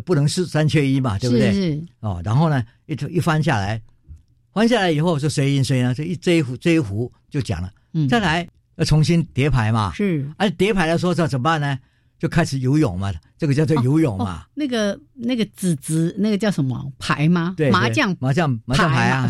[0.05, 1.53] 不能是三缺一嘛，对不对？
[1.53, 3.83] 是哦，然后呢，一一翻下来，
[4.53, 5.93] 翻下来以后是谁赢谁呢？
[5.93, 8.47] 这一这一壶这一胡就讲了，嗯，再来
[8.77, 11.77] 要重新叠牌嘛，是，而叠牌的时候这怎么办呢？
[12.21, 14.47] 就开始游泳嘛，这个叫做游泳嘛。
[14.55, 17.53] 那个那个子子那个叫什么牌吗？
[17.57, 19.29] 对，麻将麻将麻将牌啊。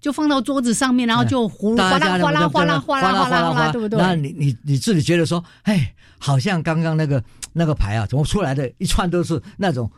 [0.00, 3.98] 就放到桌子上面，然后就呼哗啦哗啦哗啦哗啦哗啦哗啦，对不对？
[3.98, 9.90] 那你你你自己觉得说，哎，好像刚刚那个那个牌啊，怎么出来的一串都是那种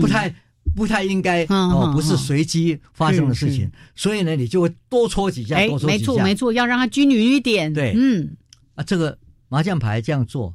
[0.00, 0.34] 不太
[0.74, 5.92] 不太应该哦，不是随机发生的事情，所以呢，你就会多搓几下，多搓几下。
[5.92, 7.72] 没错没错，要让它均匀一点。
[7.72, 8.36] 对，嗯。
[8.74, 9.16] 啊，这个
[9.48, 10.52] 麻将牌这样做，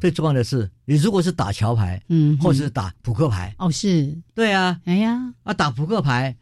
[0.00, 2.70] 最重要的是，你如果是打桥牌，嗯，或者是。
[2.70, 4.16] 打扑克牌，哦，是。
[4.32, 6.36] 对啊，哎呀，啊，打扑克牌。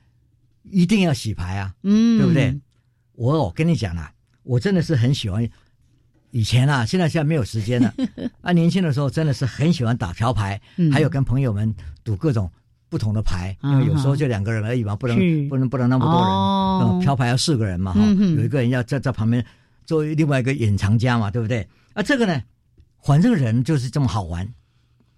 [0.70, 2.58] 一定要洗牌啊，嗯，对不对？
[3.14, 5.48] 我我跟你讲啊，我真的是很喜欢
[6.30, 7.94] 以前啊，现在现在没有时间了。
[8.42, 10.60] 啊，年轻的时候真的是很喜欢打桥牌，
[10.92, 11.72] 还有跟朋友们
[12.04, 12.50] 赌各种
[12.88, 15.16] 不同的牌，因为有时候就两个人而已嘛，不能
[15.48, 16.30] 不能不能那么多人。
[16.30, 19.44] 哦嗯，飘牌要四个人嘛，哈、嗯有一个人要在在旁边
[19.86, 21.66] 作为另外一个隐藏家嘛，对不对？
[21.94, 22.42] 啊，这个呢，
[23.02, 24.46] 反正人就是这么好玩，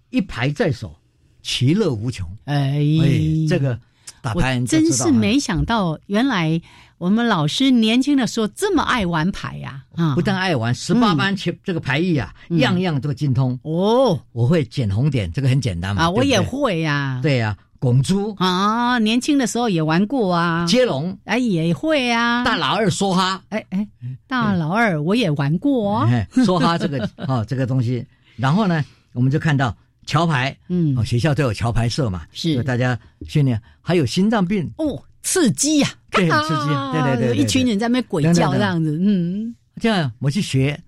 [0.09, 0.95] 一牌在手，
[1.41, 2.25] 其乐无穷。
[2.45, 3.77] 哎哎，这个
[4.21, 6.61] 打牌真是没想到，原来
[6.97, 9.83] 我们老师年轻的时候这么爱玩牌呀！
[9.95, 13.57] 啊，不但爱玩，十八般棋这个牌艺啊，样样都精通。
[13.63, 16.03] 哦我会捡红点，这个很简单嘛。
[16.03, 16.41] 啊，我也。
[16.41, 17.19] 会呀。
[17.21, 22.43] 对呀，拱珠、啊，年轻的时候也玩过啊，接龙、哎也会啊。
[22.43, 23.87] 大老二梭哈，哎哎，
[24.27, 26.07] 大老二我也玩过哦。
[26.09, 28.05] 哎 梭哈这个啊这个东西，
[28.35, 30.97] 然后呢，我们就看到桥牌，嗯。
[30.97, 32.55] 哦，学校都有桥牌社嘛，是。
[32.55, 39.55] 就大家训练，还有心脏病，哦，刺激呀，对很刺激啊对对对对对一群人在那边鬼叫这样子，嗯。
[39.81, 40.81] 这样我去学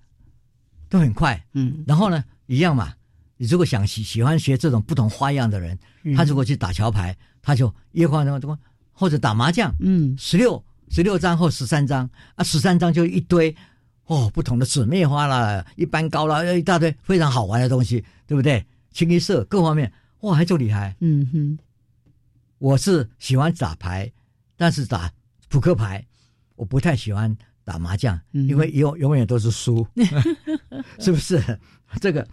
[0.88, 1.42] 都很快。
[1.54, 2.92] 嗯，然后呢，一样嘛，
[3.36, 6.14] 你如果想喜喜欢学这种不同花样的人，嗯。
[6.14, 8.58] 他如果去打桥牌，他就一换什么
[8.92, 10.14] 或者打麻将，嗯。
[10.18, 13.54] 十六十六张或十三张啊，十三张就一堆
[14.06, 18.62] 哦，不同的姊妹花啦，一般高啦，一大堆非常好玩的东西，对不对？
[18.92, 20.94] 清一色各方面哇，还就厉害。
[21.00, 21.58] 嗯哼，
[22.58, 24.12] 我是喜欢打牌，
[24.56, 25.10] 但是打
[25.48, 26.04] 扑克牌，
[26.54, 29.86] 我不太喜欢打麻将，嗯因为永永远都是输，
[31.00, 31.42] 是不是？
[32.00, 32.26] 这个，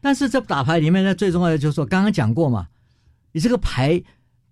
[0.00, 2.68] 但是这打牌里面呢，最重要的就是说，刚刚讲过嘛，
[3.32, 4.02] 你这个牌，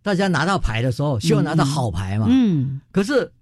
[0.02, 2.26] 大家拿到牌的时候，希望拿到好牌嘛。
[2.30, 3.32] 嗯可是，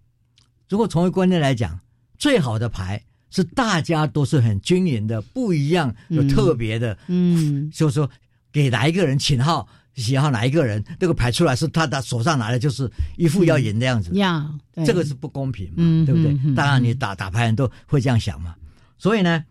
[0.69, 1.79] 如果从一个观念来讲，
[2.19, 8.11] 最好的牌是大家都是很均匀的，不一样，有嗯特别的，嗯就是说
[8.53, 16.55] 给哪一个人请号，喜好哪一个人，这个牌出来是他的手上拿的就是一副要赢的样子，呀，对这个是不公平嘛，嗯对不对？
[16.55, 18.55] 当然，你打打牌人都会这样想嘛。
[18.99, 19.45] 所以呢，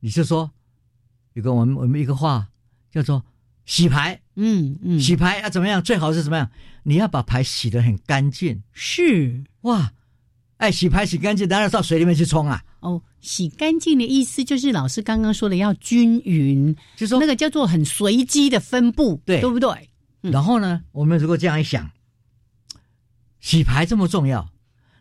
[0.00, 0.50] 你是说
[1.34, 2.48] 有个我们我们一个话
[2.90, 3.24] 叫做
[3.66, 5.82] 洗牌，嗯嗯洗牌要怎么样？
[5.82, 6.50] 最好是怎么样？
[6.84, 9.92] 你要把牌洗得很干净，是哇！
[10.56, 12.62] 哎，洗牌洗干净，当然到水里面去冲啊。
[12.80, 19.70] 哦，洗干净的意思就是老师刚刚说的要均匀，就说那个叫做很随机的分布，对对不对？
[20.22, 21.90] 嗯然后呢，我们如果这样一想，
[23.40, 24.50] 洗牌这么重要，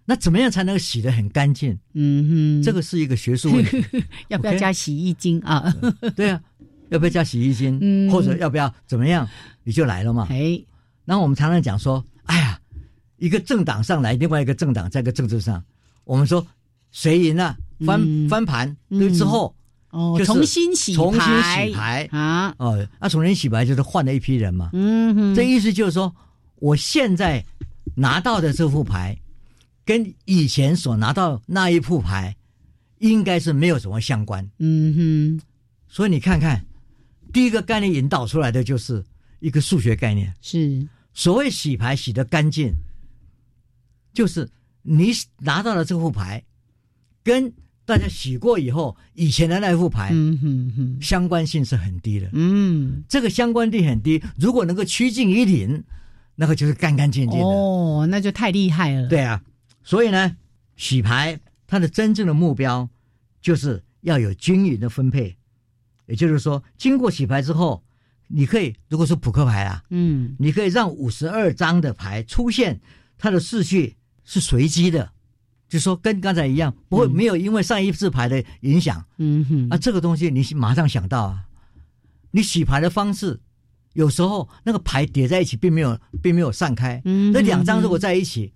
[0.06, 1.78] 那怎么样才能洗得很干净？
[1.94, 3.84] 嗯哼，这个是一个学术问题。
[4.30, 5.74] 要不要加洗衣精啊？
[6.16, 6.42] 对啊，
[6.90, 7.78] 要不要加洗衣精？
[7.82, 9.28] 嗯或者要不要怎么样？
[9.64, 10.28] 你就来了嘛。
[10.30, 10.58] 哎，
[11.04, 12.60] 然后我们常常讲说，哎呀，
[13.18, 15.62] 一个政党上来，另外一个政党在一个政治上，
[16.06, 16.48] 我们说
[16.92, 18.30] 谁赢了，翻、嗯。
[18.30, 19.00] 翻盘，嗯。
[19.00, 19.56] 对之后
[19.90, 22.08] 哦，就是重新洗重新洗牌。
[22.12, 24.70] 啊，哦，那重新洗牌就是换了一批人嘛。
[24.74, 26.16] 嗯哼，这意思就是说，
[26.56, 27.44] 我现在
[27.96, 29.18] 拿到的这副牌，
[29.84, 32.36] 跟以前所拿到那一副牌，
[33.00, 34.48] 应该是没有什么相关。
[34.60, 34.94] 嗯
[35.40, 35.42] 哼，
[35.88, 36.64] 所以你看看，
[37.34, 39.04] 第一个概念引导出来的就是
[39.40, 40.34] 一个数学概念。
[40.42, 40.88] 是。
[41.12, 42.72] 所谓洗牌洗得干净，
[44.14, 44.48] 就是
[44.84, 46.42] 你拿到了这副牌，
[47.24, 47.52] 跟
[47.90, 52.30] 大家洗过以后以前的那副牌，嗯哼哼，相关性是很低的。
[52.34, 55.84] 嗯，这个相关度很低，如果能够趋近于零，
[56.36, 57.44] 那个就是干干净净的。
[57.44, 59.42] 哦，那就太厉害了，，对啊，
[59.82, 60.38] 所以呢，
[60.76, 62.88] 洗牌它的真正的目标
[63.42, 65.36] 就是要有均匀的分配，
[66.06, 67.84] 也就是说，经过洗牌之后，
[68.28, 70.36] 你可以如果是扑克牌啊，嗯。
[70.38, 72.80] 你可以让五十二张的牌出现，
[73.18, 75.12] 它的次序是随机的，
[75.70, 81.46] 就说跟刚才一样，不会嗯没有因为上一次牌的影响、嗯哼，啊，这个东西你马上想到啊，
[82.32, 83.40] 你洗牌的方式。
[83.94, 87.02] 有时候那个牌叠在一起，并没有并没有散开。
[87.06, 88.54] 嗯那两张如果在一起，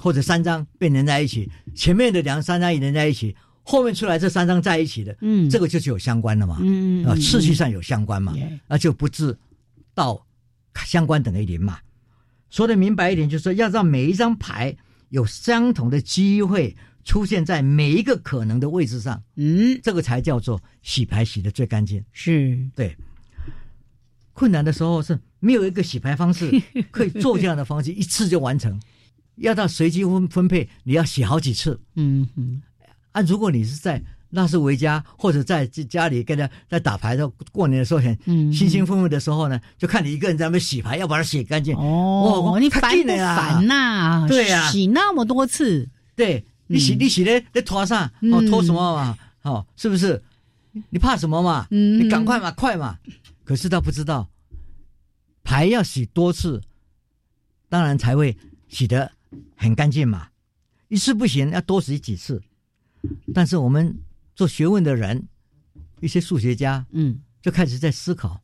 [0.00, 6.56] 或者三张被连在一起，前面的两三张也连在一起，后面出来这三张在一起的，嗯，这个就是有相关的嘛。
[6.62, 9.38] 嗯，嗯啊，嗯次序上有相关嘛，耶那就不至
[9.94, 10.26] 到
[10.86, 11.78] 相关等于零嘛。
[12.48, 14.74] 说的明白一点，就是说要让每一张牌
[15.12, 22.02] 有相同的机会出现在每一个可能的位置上，嗯，这个才叫做洗牌洗的最干净。
[22.12, 22.96] 是，对，
[24.32, 26.50] 困难的时候是没有一个洗牌方式
[26.90, 28.80] 可以做这样的方式一次就完成，
[29.36, 31.78] 要到随机分分配，你要洗好几次。
[31.96, 32.62] 嗯哼，
[33.12, 34.02] 啊，如果你是在
[34.32, 41.76] 拉斯维加或者在家里跟他在打牌的过年的时候很嗯兴兴奋奋的时候呢，就看你一个人在那边洗牌，要把它洗干净。
[41.76, 44.26] 哦，你烦不烦呐？
[44.28, 49.18] 对呀洗那么多次，对你洗、嗯你洗的在拖上哦嗯拖什么嘛？
[49.42, 50.22] 哦，是不是？
[50.88, 51.66] 你怕什么嘛？
[51.70, 52.98] 嗯你赶快嘛，快嘛！
[53.44, 54.26] 可是他不知道，
[55.44, 56.62] 牌要洗多次，
[57.68, 58.34] 当然才会
[58.68, 59.12] 洗得
[59.56, 60.28] 很干净嘛。
[60.88, 62.40] 一次不行，要多洗几次。
[63.34, 63.94] 但是我们
[64.34, 65.28] 做学问的人，
[66.00, 68.42] 一些数学家，嗯，就开始在思考，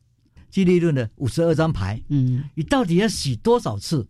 [0.49, 4.07] 激励论的五十二张牌，嗯你到底要洗多少次，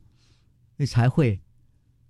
[0.78, 1.40] 你才会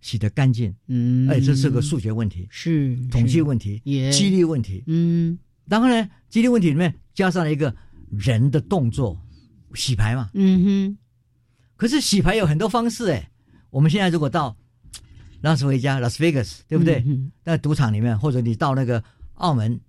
[0.01, 0.73] 洗得干净？
[0.87, 4.83] 嗯，哎，这是个数学问题，是统计问题，也激励问题。
[4.87, 7.75] 嗯然后呢，激励问题里面加上了一个
[8.09, 9.21] 人的动作，
[9.75, 10.31] 洗牌嘛。
[10.33, 10.97] 嗯哼，
[11.75, 13.29] 可是洗牌有很多方式哎。
[13.69, 14.57] 我们现在如果到
[15.41, 17.03] 拉斯维加 （Las Vegas），对不对？
[17.05, 19.03] 嗯在赌场里面，或者你到那个
[19.39, 19.79] 澳门，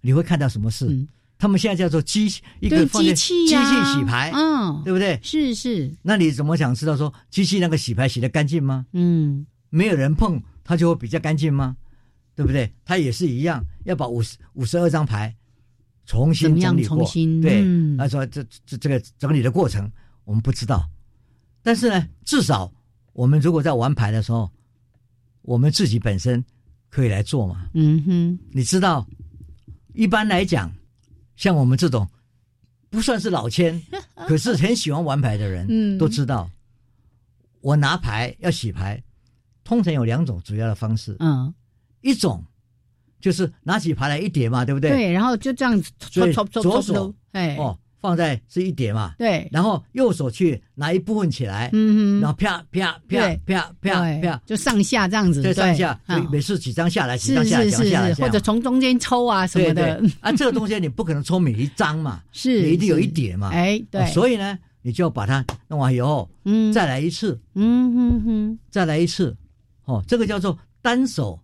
[0.00, 0.86] 你会看到什么事？
[0.86, 2.26] 嗯他们现在叫做机
[2.60, 5.18] 一个放在机器机器洗牌，嗯，对不对？
[5.22, 8.86] 是是，那你怎么想知道说机器那个洗牌洗得干净吗？
[8.92, 11.76] 嗯没有人碰，它就会比较干净吗？
[12.34, 12.72] 对不对？
[12.84, 15.34] 它也是一样，要把五十五十二张牌
[16.06, 16.98] 重新整理过。
[16.98, 19.90] 重新对，嗯他说这这这个整理的过程
[20.24, 20.88] 我们不知道，
[21.62, 22.72] 但是呢，至少
[23.12, 24.50] 我们如果在玩牌的时候，
[25.42, 26.42] 我们自己本身
[26.94, 27.68] 可以来做嘛。
[27.74, 29.04] 嗯哼，你知道，
[29.94, 30.70] 一般来讲，
[31.34, 32.08] 像我们这种
[32.88, 33.82] 不算是老千，
[34.28, 35.98] 可是很喜欢玩牌的人，嗯。
[35.98, 36.48] 都知道，
[37.62, 39.02] 我拿牌要洗牌，
[39.64, 41.52] 通常有两种主要的方式，嗯，
[42.00, 42.44] 一种
[43.20, 44.90] 就是拿起牌来一叠嘛，对不对？
[44.90, 55.54] 对，然后就这样子搓搓搓搓左手搓，哎，哦，放在是一叠嘛，对，然后右手去拿一部分起来，嗯嗯，然后啪啪啪啪啪啪，就上下这样子，再对。
[55.54, 57.60] 上下，所以嗯每次几张下来，几张下
[58.02, 64.02] 来，或者从中间抽啊什么的，啊，这个东西你不可能抽每一张嘛， 是你一定有一叠嘛，哎，对。
[64.02, 69.34] 哦，所以呢，你就把它弄完以后，嗯，再来一次，嗯哼哼，再来一次，
[69.86, 71.40] 哦，这个叫做单手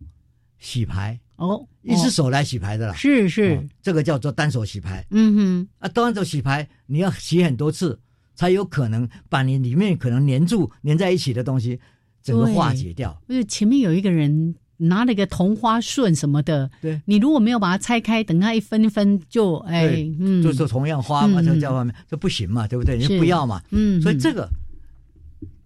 [0.58, 3.56] 洗牌，哦，一只哦手来洗牌的啦，是是。
[3.56, 5.04] 哦，这个叫做单手洗牌。
[5.10, 7.98] 嗯哼，啊，单手洗牌你要洗很多次，
[8.34, 11.80] 才有可能把你里面可能粘住、粘在一起的东西
[12.22, 13.20] 整个化解掉。
[13.28, 21.44] 因为前面有一个人拿了一个同花顺什么的，对，你如果没有把它拆开，等它一分一分就哎，嗯，就是同样花嘛，嗯。
[21.44, 22.98] 这个叫外面，这不行嘛，对不对？
[22.98, 24.48] 你不要嘛，嗯，所以这个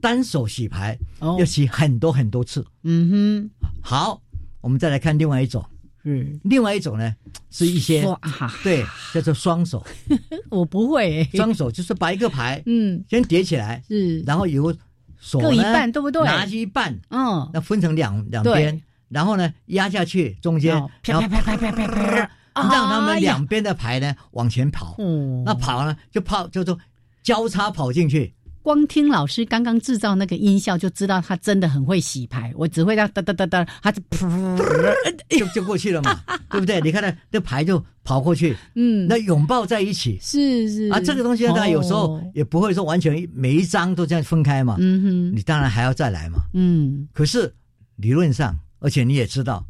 [0.01, 1.37] 单手洗牌哦。
[1.39, 2.65] 要洗很多很多次。
[2.83, 3.69] 嗯哼。
[3.83, 4.21] 好，
[4.61, 5.65] 我们再来看另外一种，
[6.05, 7.15] 哼，是另外一种呢
[7.51, 8.19] 是一些哇，
[8.63, 9.85] 对，叫做双手，
[10.51, 11.25] 我不会。
[11.25, 13.03] 欸，双手就是把一个牌嗯。
[13.09, 14.75] 先叠起来，是，然后由
[15.19, 16.23] 手各一呢半对不对？
[16.25, 26.79] 拿去一半，嗯，那分成两两边，然后呢压下去中间然后，然后啪啪啪啪啪啪，让他们两边的牌呢往前跑，哦，那跑呢就跑叫做
[27.23, 28.35] 交叉跑进去，
[28.65, 32.51] 光听老师刚刚制造那个音效，就知道他真的很会洗牌。
[32.57, 34.59] 我只会这样哒哒哒哒，他就噗，
[35.29, 36.19] 就就过去了嘛，
[36.51, 36.81] 对不对？
[36.81, 40.19] 你看那这牌就跑过去，嗯，那拥抱在一起。
[40.23, 40.89] 是是。
[40.89, 42.31] 啊，这个东西呢，有时候哦。
[42.33, 46.39] 也不会说完全每一张都这样分开嘛，嗯哼，你当然还要再来嘛。
[46.55, 47.07] 嗯。
[47.13, 47.53] 可是
[47.97, 49.63] 理论上，而且你也知道，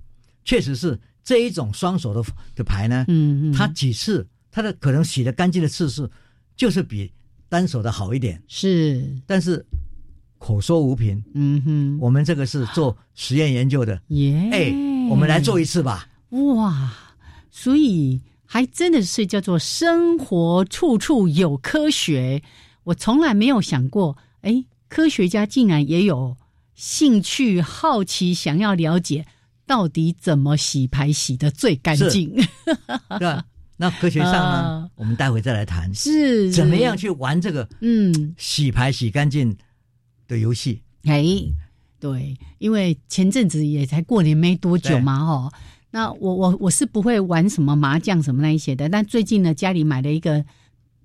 [0.45, 2.23] 确实是这一种双手的
[2.55, 6.09] 的牌呢，嗯嗯，它几次它的可能洗的干净的次数，
[6.55, 7.11] 就是比
[7.55, 9.65] 单手的好一点，是但是
[10.39, 11.23] 口说无凭。
[11.35, 14.75] 嗯哼，我们这个是做实验研究的，耶，哎，
[15.09, 16.09] 我们来做一次吧。
[16.31, 16.93] 哇，
[17.53, 22.43] 所以还真的是叫做生活处处有科学。
[22.83, 26.37] 我从来没有想过，哎，科学家竟然也有
[26.75, 29.25] 兴趣、好奇，想要了解
[29.65, 32.35] 到底怎么洗牌洗的最干净。
[33.77, 39.57] 那科学上呢啊，我们待会再来谈，是怎么样去玩这个嗯，洗牌洗干净
[40.29, 40.83] 的游戏。
[41.05, 41.25] 哎，
[41.99, 45.53] 对，因为前阵子也才过年没多久嘛，哈。
[45.91, 50.45] 那我我我是不会玩什么麻将什么那一些的，但最近呢，家里买了一个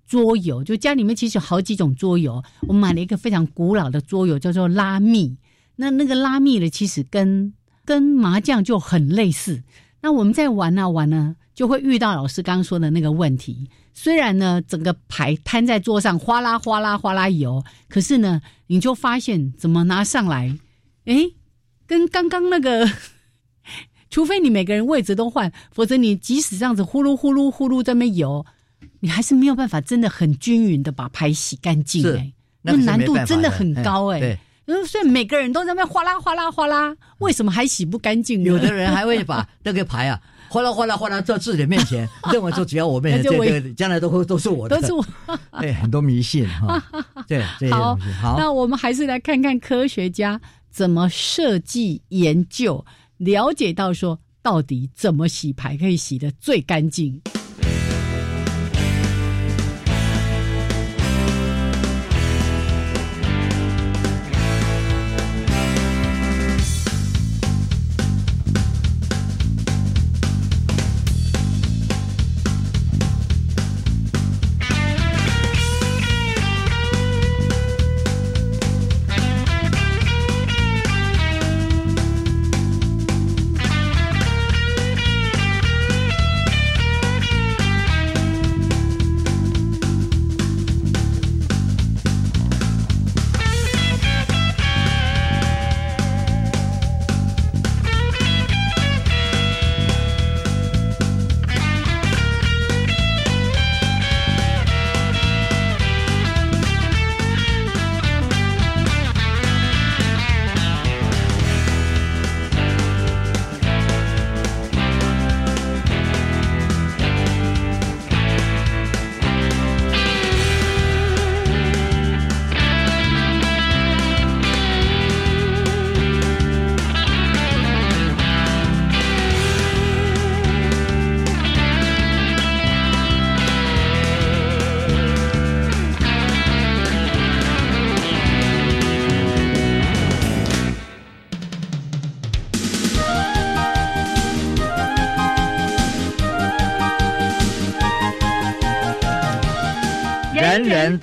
[0.07, 5.38] 桌游，就家里面其实有好几种桌游，我买了一个非常古老的桌游，叫做拉密。
[5.76, 7.53] 那那个拉密呢，其实跟
[7.86, 9.63] 跟麻将就很类似。
[10.01, 13.70] 那我们在玩啊玩呢，就会遇到老师刚刚说的那个问题。
[13.93, 20.57] 虽然呢，整个牌摊在桌上，哗啦哗啦哗啦游，可是呢，你就发现怎么拿上来，
[21.03, 21.36] 诶，
[21.86, 22.89] 跟刚刚那个，
[24.10, 28.45] 除非你每个人位置都换，否则你即使这样子呼噜呼噜呼噜在那边游，
[29.01, 34.22] 你还是没有办法真的很均匀的把牌洗干净那个难度真的很哎高诶。
[34.22, 38.45] 对，嗯，所以每个人都在那边哗啦哗啦哗啦，为什么还洗不干净呢？
[38.45, 45.06] 有的人还会把那个牌啊，哗啦哗啦哗啦在自己的面前， 认为说只要我面前这个将来都会都是我的，都是我。
[45.60, 46.84] 对， 很多迷信哈，
[47.28, 48.12] 对这些好东西。
[48.14, 50.39] 好，那我们还是来看看科学家
[50.70, 52.84] 怎么设计研究，
[53.18, 57.22] 了解到说到底怎么洗牌可以洗得最干净。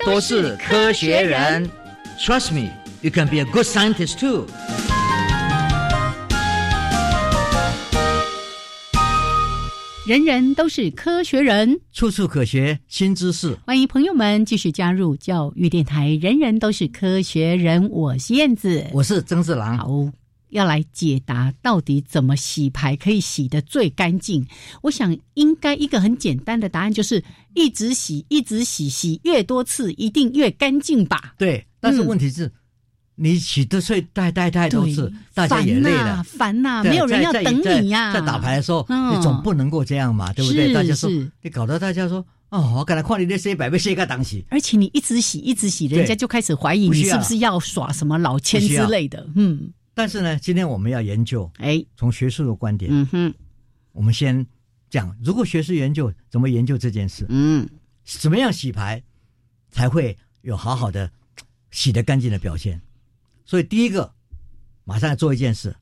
[0.07, 1.69] 都是科学人。
[2.17, 2.69] Trust me,
[3.01, 4.47] you can be a good scientist too.
[10.07, 13.57] 人人都是科学人，处处可学新知识。
[13.65, 16.17] 欢迎朋友们继续加入教育电台。
[16.21, 19.77] 人人都是科学人，我是燕子，我是曾志郎。
[19.77, 19.89] 好，
[20.49, 24.45] 要来解答到底怎么洗牌可以洗得最干净？
[24.83, 27.23] 我想应该一个很简单的答案就是
[27.53, 31.35] 一直洗，一直洗，洗越多次一定越干净吧？
[31.37, 32.51] 对，但是问题是。
[33.19, 38.13] 你洗的睡太太太多次，大家也累了，烦呐，没有人要等你呀。
[38.13, 40.71] 在打牌的时候，你总不能够这样嘛，对不对？
[40.71, 41.09] 大家说，
[41.41, 49.27] 你搞得大家说，哦，我刚才看你那洗百倍洗个东西，而且你一直洗一直洗，人家就开始怀疑你是不是要耍什么老千之类的。
[49.33, 53.33] 嗯，但是呢，今天我们要研究，哎，从学术的观点，嗯哼，
[53.93, 54.45] 我们先
[54.91, 57.67] 讲，如果学术研究怎么研究这件事，嗯，
[58.05, 59.01] 怎么样洗牌
[59.71, 61.11] 才会有好好的
[61.71, 62.79] 洗得干净的表现？
[63.43, 64.13] 所以第一个，
[64.83, 65.75] 马上要做一件事，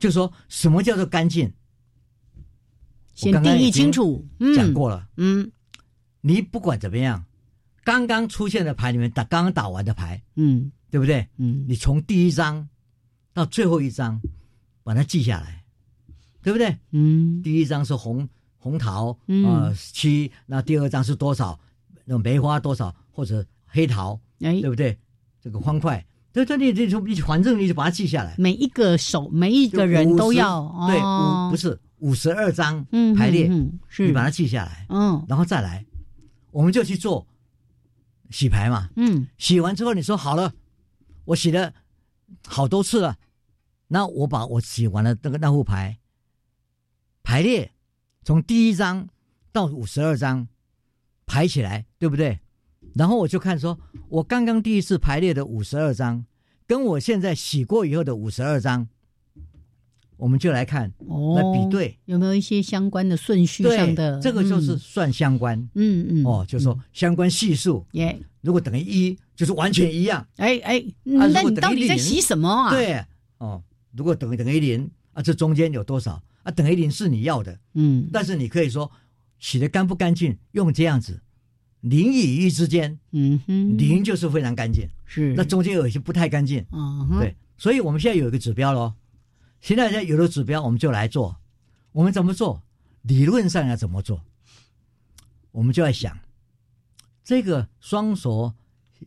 [0.00, 1.52] 就说什么叫做干净？
[3.14, 4.26] 先定义清楚。
[4.56, 5.06] 讲过了。
[5.16, 5.48] 嗯，
[6.22, 7.24] 你不管怎么样，
[7.84, 11.28] 刚刚出现的牌里面打刚刚打完的牌，嗯，对不对？
[11.36, 12.68] 嗯，你从第一张
[13.38, 14.20] 到最后一张，
[14.82, 15.64] 把它记下来，
[16.42, 16.76] 对不对？
[16.90, 19.16] 嗯，第一张是红红桃
[19.46, 21.58] 啊七，那第二张是多少？
[22.04, 24.18] 那梅花多少或者黑桃？
[24.40, 24.98] 哎，对不对？
[25.40, 26.04] 这个方块。
[26.32, 28.34] 对，这你这就你反正你就把它记下来。
[28.38, 32.84] 每一个手，每一个人都要对五不是五十二张
[33.16, 33.48] 排列，
[33.86, 34.84] 是你把它记下来。
[34.88, 35.86] 嗯，然后再来，
[36.50, 37.24] 我们就去做
[38.30, 38.90] 洗牌嘛。
[38.96, 40.52] 嗯，洗完之后你说好了，
[41.24, 41.72] 我洗了
[42.46, 43.16] 好多次了，
[43.88, 45.98] 那我把我洗完了那个那副牌
[47.22, 47.72] 排列，
[48.24, 49.08] 从第一张
[49.50, 50.46] 到五十二张
[51.26, 52.38] 排起来，对不对？
[52.94, 53.78] 然后我就看说，
[54.08, 56.24] 我刚刚第一次排列的五十二张，
[56.66, 58.88] 跟我现在洗过以后的五十二张，
[60.16, 64.18] 我们就来看哦，来比对有没有一些相关的顺序上的。
[64.20, 65.58] 这个就是算相关。
[65.74, 66.24] 嗯嗯。
[66.24, 67.86] 哦，就说相关系数。
[67.92, 68.18] 耶。
[68.40, 70.26] 如果等于一，就是完全一样。
[70.36, 72.70] 哎哎，那你到底在洗什么啊？
[72.70, 73.04] 对。
[73.38, 73.62] 哦，
[73.92, 76.50] 如果等于等于零啊，这中间有多少啊？
[76.50, 77.58] 等于零是你要的。
[77.74, 78.08] 嗯。
[78.12, 78.90] 但是你可以说
[79.38, 81.20] 洗的干不干净，用这样子。
[81.80, 88.94] 零与一之间，嗯哼，零就是非常干净，是那中间有一些不太干净，嗯，对，所以我们现在有一个指标喽。
[89.60, 91.36] 现在有了指标，我们就来做。
[91.92, 92.62] 我们怎么做？
[93.02, 94.24] 理论上要怎么做？
[95.52, 96.18] 我们就在想，
[97.22, 98.52] 这个双手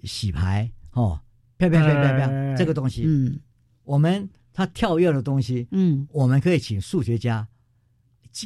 [0.03, 1.19] 洗牌哦，
[1.57, 3.39] 啪啪啪啪啪，这个东西，嗯，
[3.83, 7.47] 我们它跳跃的东西，嗯，我们可以请数学家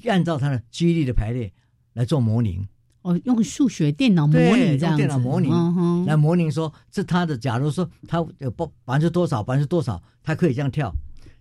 [0.07, 1.51] 按照它的几率的排列
[1.93, 2.67] 来做模拟。
[3.01, 5.47] 哦，用数学电脑模拟这样子，电脑模拟
[6.07, 10.91] 来模拟说，这他的假如说他有百百分之多少，百分之多少，他可以这样跳。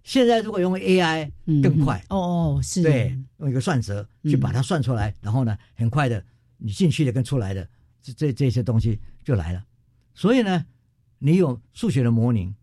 [0.02, 1.30] 现在如果用 AI
[1.62, 6.22] 更快，哦哦，是，对，用一个算则去把它算出来，然后呢，很快的，
[6.58, 7.66] 你进去的跟出来的
[8.02, 9.64] 这这这些东西就来了。
[10.12, 10.66] 所以呢，
[11.18, 12.54] 你有数学的模拟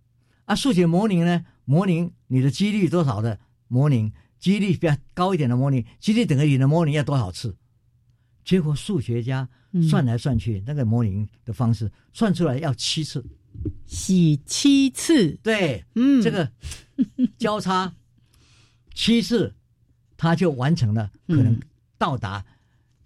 [0.51, 3.39] 啊，数学模拟呢，模拟你的几率多少的？
[3.69, 7.55] 模拟，几率比较高一点的模拟，几率等于你的模拟要多少次？
[8.43, 9.47] 结果数学家
[9.89, 13.25] 算来算去，那个模拟的方式算出来要七次，
[13.85, 16.51] 洗七次，对，嗯，这个
[17.37, 17.89] 交叉
[18.93, 19.55] 七次，
[20.17, 21.57] 他就完成了，可能
[21.97, 22.45] 到达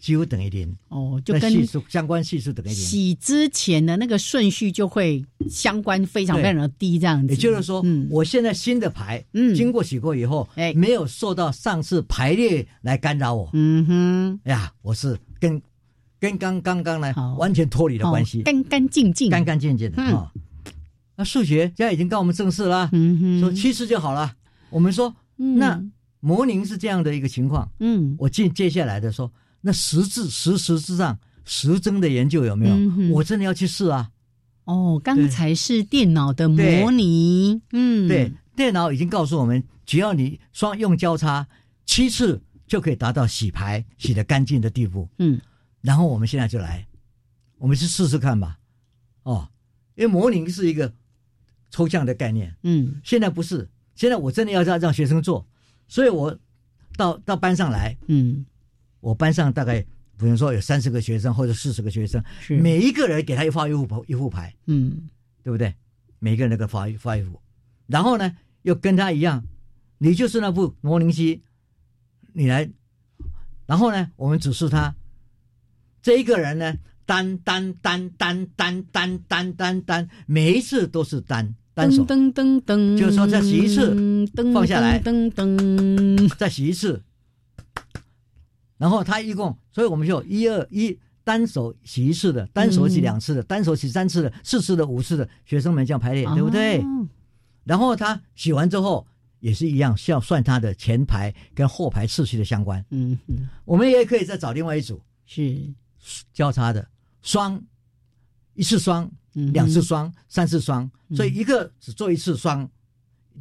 [0.06, 2.76] 几乎等于零哦，就跟系数相关系数等于零。
[2.76, 7.34] 洗之前的那个顺序就会相关非常非常的低，这样子。
[7.34, 15.60] 也就是说，我现在新的牌，嗯，经过洗过以后，哎，没有受到上次排列来干扰我，嗯哼，哎呀，我是跟
[16.20, 20.32] 跟刚刚刚呢完全脱离了关系，干干净净，干干净净的啊。
[21.16, 24.32] 那数学家已经告我们正式了，嗯哼，说七次就好了。
[24.70, 25.84] 我们说，那
[26.20, 29.32] 模拟是这样的一个情况，嗯，我接接下来的说，
[29.66, 33.16] 那实质实实之上实证的研究有没有？
[33.16, 34.12] 我真的要去试啊。
[34.66, 41.48] 哦，刚才是电脑的模拟，嗯，对，电脑已经告诉我们，只要你双用交叉
[41.84, 45.10] 七次，就可以达到洗牌洗得干净的地步。
[45.18, 45.42] 嗯，
[45.82, 46.86] 然后我们现在就来，
[47.58, 48.60] 我们去试试看吧。
[49.24, 49.50] 哦，
[49.96, 50.94] 因为模拟是一个
[51.72, 55.48] 抽象的概念，嗯，现在不是，现在我真的要让让学生做，
[55.88, 56.38] 所以我
[56.96, 58.46] 到到班上来，嗯，
[59.00, 59.86] 我班上大概。
[60.18, 65.10] 比如说有三十个学生或者四十个学生，每一个人给他一发一副一副牌，嗯，
[65.44, 65.76] 对不对？
[66.20, 67.42] 每一个人那个发发一副，
[67.86, 69.44] 然后呢，又跟他一样，
[69.98, 71.44] 你就是那副模拟机，
[72.32, 72.70] 你来，
[73.66, 74.96] 然后呢，我们指示他，
[76.02, 76.74] 这一个人呢，
[77.06, 83.94] 单单单单单单单单单，每一次都是单单手，噔噔噔，就是说再洗一次，
[84.54, 85.04] 放下来，
[86.38, 87.04] 再洗一次，
[88.78, 96.84] 然后他一共，所以我们就一二一单手洗一次的，单手洗两次的，单手洗三次的，四次的，五次的，学生们这样排列，对不对？
[97.64, 99.08] 然后他洗完之后
[99.40, 102.84] 也是一样，需要算他的前排跟后排次序的相关。
[102.92, 105.74] 嗯嗯，我们也可以再找另外一组是
[106.32, 106.88] 交叉的
[107.22, 107.60] 双，
[108.54, 112.70] 一次双，两次双，三次双，所以一个只做一次双，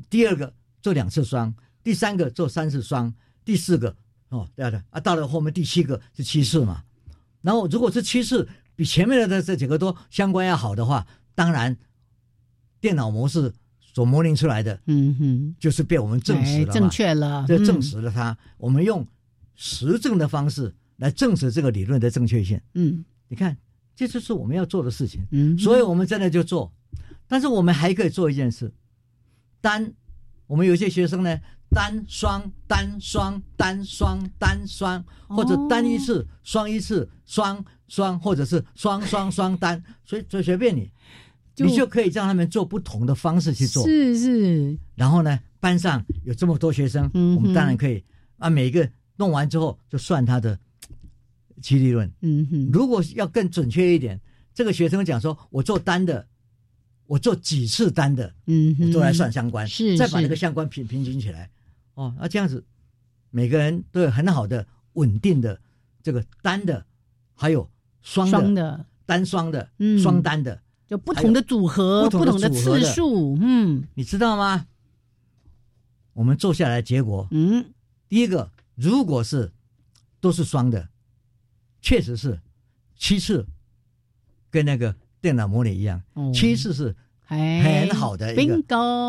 [0.08, 3.12] 第二个做两次双，第三个做三次双，
[3.44, 3.94] 第四个
[4.34, 6.82] 哦，对的啊，到了后面第七个是趋势嘛。
[7.42, 11.76] 然后如果是趋势比前面的这几个都相关要好的话，当然
[12.80, 13.52] 电脑模式。
[13.96, 18.36] 所模拟出来的，嗯哼，就是被我们证实了，正确了，这证实了它。
[18.58, 19.06] 我们用
[19.54, 22.60] 实证的方式来证实这个理论的正确性。
[22.72, 23.56] 嗯，你看，
[23.94, 25.24] 这就是我们要做的事情。
[25.30, 26.72] 嗯，所以我们真的就做，
[27.28, 28.72] 但是我们还可以做一件事：
[29.60, 29.92] 单。
[30.46, 31.38] 我们有些学生呢，
[31.70, 40.90] 单双单双单双单双，或者单一次、双一次、双双，或者是双双 双单，所以随随便你。
[41.56, 44.76] 你就可以让他们做不同的方式去做，是是。
[44.96, 48.02] 然后呢，班上有这么多学生，我们当然可以
[48.38, 50.58] 啊，每个弄完之后就算他的
[51.62, 52.10] 其利润。
[52.22, 52.70] 嗯哼。
[52.72, 54.20] 如果要更准确一点，
[54.52, 56.26] 这个学生讲说，我做单的，
[57.06, 61.50] 我做几次单的，嗯，我都来算相关，是再把那个相关平平均起来。
[61.94, 62.64] 哦，那这样子，
[63.30, 65.60] 每个人都有很好的稳定的
[66.02, 66.84] 这个单的，
[67.34, 67.70] 还有
[68.02, 70.60] 双的、单双的、嗯双单的。
[70.86, 74.66] 就不同的组合，不同的次数，嗯，你知道吗？
[76.12, 77.72] 我们做下来结果，嗯，
[78.06, 79.50] 第一个，如果是
[80.20, 80.90] 都是双的，
[81.80, 82.38] 确实是
[82.96, 83.46] 七次，
[84.50, 84.94] 跟那个
[85.24, 86.02] 电脑模拟一样，
[86.34, 86.94] 七次是
[87.24, 88.62] 很好的一个，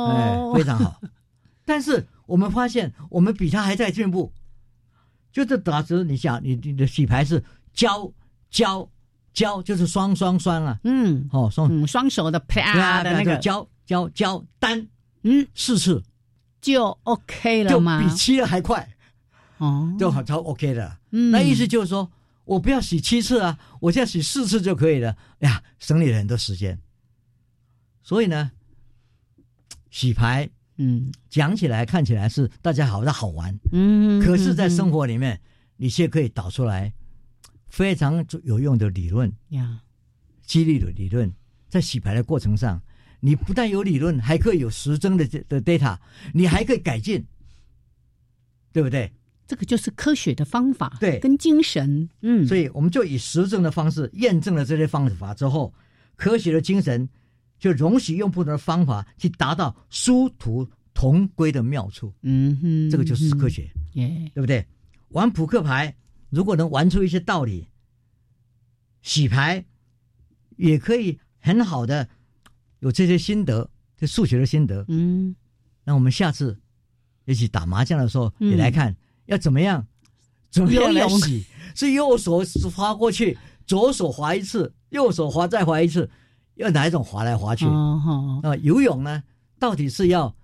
[0.09, 1.01] 哎，非常好。
[1.65, 4.31] 但是我们发现，我们比他还在进步。
[5.33, 7.43] 就是打时，你想，你你的洗牌是
[7.73, 8.09] 交
[8.49, 8.89] 交。
[9.33, 14.87] 交就是双双双啊，嗯，哦双双手的啪的那个交交交单，
[15.23, 16.01] 嗯，四次
[16.61, 18.01] 就 OK 了吗？
[18.01, 18.87] 就比七还快，
[19.57, 20.97] 哦，就好超 OK 的。
[21.11, 22.09] 嗯，那意思就是说
[22.45, 25.17] 我不要洗七次啊，我现在洗四次就可以了。
[25.39, 26.79] 哎呀，省了很多时间。
[28.03, 28.51] 所以呢，
[29.89, 35.41] 洗牌，嗯，讲起来看起来是大家好的好玩，嗯，可是，在生活里面，
[35.77, 36.93] 你却可以导出来。
[37.67, 39.81] 非常有用的理论呀，
[40.45, 41.33] 激励的理论，
[41.67, 42.81] 在洗牌的过程上，
[43.19, 45.97] 你不但有理论，还可以有实证的的 data，
[46.33, 47.25] 你还可以改进，
[48.71, 49.11] 对不对？
[49.47, 55.73] 这个就是科学的方法，对，跟精神，嗯，所以我们就以实证的方式验证了这些方法之后，
[56.15, 57.07] 科学的精神
[57.59, 64.65] 就容许用不同的方法去达到殊途同归的妙处，嗯哼，这个就是科学，耶，对不对？
[65.09, 65.95] 玩扑克牌。
[66.31, 67.69] 如果能玩出一些道理，
[69.03, 69.63] 洗牌
[70.57, 72.09] 也可以很好的
[72.79, 74.83] 有这些心得，这数学的心得。
[74.89, 75.33] 嗯，
[75.85, 76.59] 那我们下次
[77.23, 78.93] 一起打麻将的时候也来看，
[79.25, 79.85] 要怎么样？
[80.51, 81.45] 怎么样来洗？
[81.75, 82.41] 是右手
[82.75, 86.09] 滑过去，左手滑一次，右手滑再滑一次，
[86.55, 87.65] 要哪一种滑来滑去？
[87.65, 89.23] 啊，游泳呢？
[89.59, 90.35] 到底是要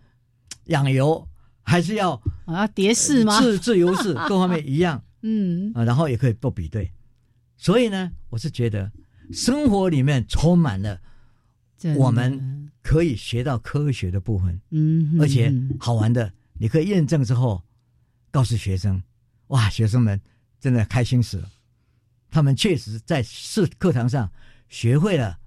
[0.65, 1.27] 仰游，
[1.63, 3.39] 还是要啊蝶式吗？
[3.39, 5.03] 自自由式， 各方面一样。
[5.23, 6.91] 嗯啊，然后也可以做比对，
[7.55, 8.91] 所以呢，我是觉得
[9.31, 10.99] 生活里面充满了
[11.95, 17.61] 我们可以学到科学的部分，嗯，而且好玩的，你可以验证之后
[18.31, 19.01] 告诉学生，
[19.47, 20.19] 哇，学生们
[20.59, 21.49] 真的开心死了，
[22.29, 24.31] 他们确实在是课堂上
[24.69, 25.37] 学会了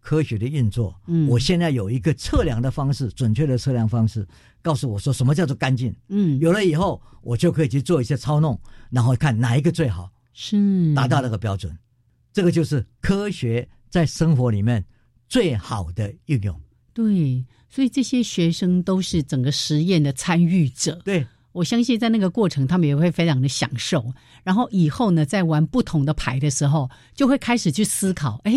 [0.00, 0.98] 科学的运作。
[1.06, 4.26] 嗯，我现在有一个测量的方式，准确的测量方式。
[4.60, 5.94] 告诉我说什么叫做干净？
[6.08, 8.60] 嗯，有了以后，我就可以去做一些操弄，
[8.90, 11.76] 然后看哪一个最好，是达到那个标准。
[12.32, 14.84] 这个就是科学在生活里面
[15.28, 16.60] 最好的应用。
[16.92, 21.00] 对，所以这些学生都是整个实验的参与者。
[21.04, 21.24] 对，
[21.58, 24.12] 我相信在那个过程，他们也会非常的享受。
[24.44, 28.52] 然后以后呢，在玩不同的牌的时候，就会开始去思考：哎，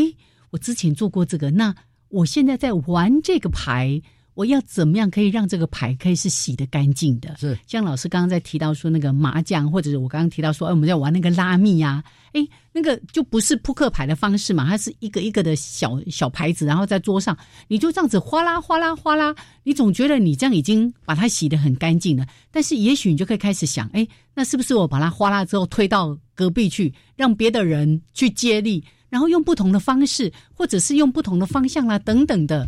[0.52, 1.76] 我之前做过这个，那
[2.10, 4.02] 我现在在玩这个牌。
[4.42, 7.36] 我要怎么样可以让这个牌可以是洗的干净的？
[7.38, 17.38] 是像老师刚刚在提到说那个麻将，或者是我刚刚提到说，哎，我们在玩那个拉密呀，哎，那个就不是扑克牌的方式嘛，它是一个一个的小小牌子，然后在桌上，
[17.68, 28.84] 你就这样子哗啦哗啦哗啦，你总觉得你这样已经把它洗的很干净了，但是也许你就可以开始想，哎，那是不是我把它哗啦之后推到隔壁去，让别的人去接力？
[29.08, 32.66] 然后用不同的方式，或者是用不同的方向啦，等等的，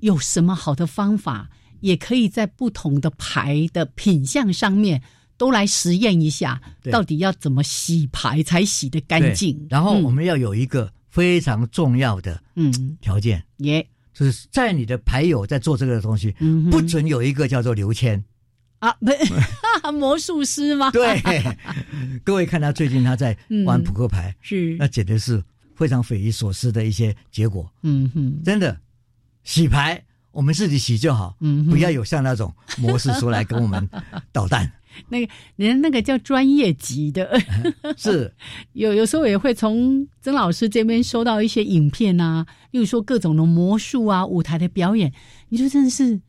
[0.00, 1.48] 有什么好的方法，
[1.80, 5.02] 也可以在不同的牌的品相上面
[5.36, 9.66] 都来实验一下，到底要怎么洗牌才洗得干净。
[9.70, 12.98] 然后我们要有一个非常重要的嗯。
[13.00, 13.86] 条件，耶。
[14.12, 18.22] 就是在你的牌友在做这个东西，嗯不准有一个叫做刘谦。
[18.80, 20.90] 啊，不 魔术师吗？
[20.90, 21.22] 对，
[22.24, 24.76] 各位看他最近他在玩嗯扑克牌，是。
[24.78, 25.42] 那简直是
[25.74, 27.70] 非常匪夷所思的一些结果。
[27.82, 28.78] 嗯哼，真的，
[29.50, 33.88] 洗牌我们自己洗就好，嗯不要有像那种模式出来跟我们
[34.30, 34.70] 捣蛋。
[35.08, 37.28] 那个人那个叫专业级的，
[37.98, 38.32] 是。
[38.74, 45.12] 有有时候也会从曾老师这边收到一些影片啊，例如说各种的魔术啊、舞台的表演，
[45.48, 46.20] 你就真的是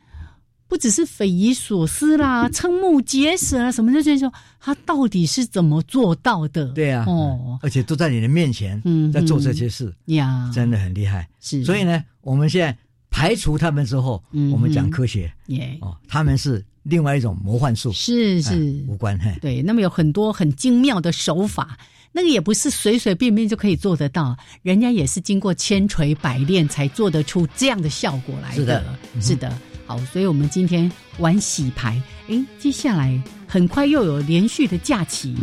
[0.67, 6.65] 不只是匪夷所思啦、瞠目结舌啊，什么就觉得说他到底是怎么做到的？
[6.69, 11.27] 对啊，哦，而且都在你的面前嗯在做这些事，呀，真的很厉害。
[11.39, 12.77] 是，所以呢，我们现在
[13.11, 19.19] 排除他们之后，嗯我们讲科学耶，哦，他们是另外一种魔幻术，是是哎无关。
[19.19, 21.77] 嘿，对，那么有很多很精妙的手法，
[22.11, 28.83] 那个也不是随随便便就可以做得到，人家也是经过千锤百炼才做得出这样的效果来是的
[29.13, 29.55] 嗯是的。
[29.85, 30.89] 好，所以我们今天
[31.19, 35.35] 玩洗牌，诶，接下来很快又有连续的假期。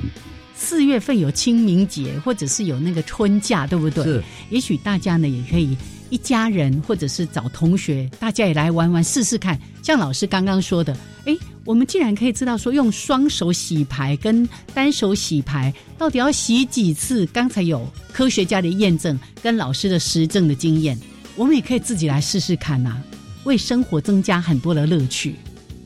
[0.61, 4.03] 四月份有清明节，或者是有那个春假，对不对？
[4.03, 4.25] 是。
[4.51, 5.77] 也许大家呢也可以
[6.11, 9.59] 一家人，或者是找同学，大家也来玩玩试试看。
[9.83, 17.27] 像老师刚刚说的，哎，我们竟然可以知道说用双手洗牌跟单手洗牌到底要洗几次？
[17.27, 20.99] 刚才有科学家的验证跟老师的实证的经验，
[21.37, 23.03] 我们也可以自己来试试看呐、
[23.45, 25.37] 为生活增加很多的乐趣。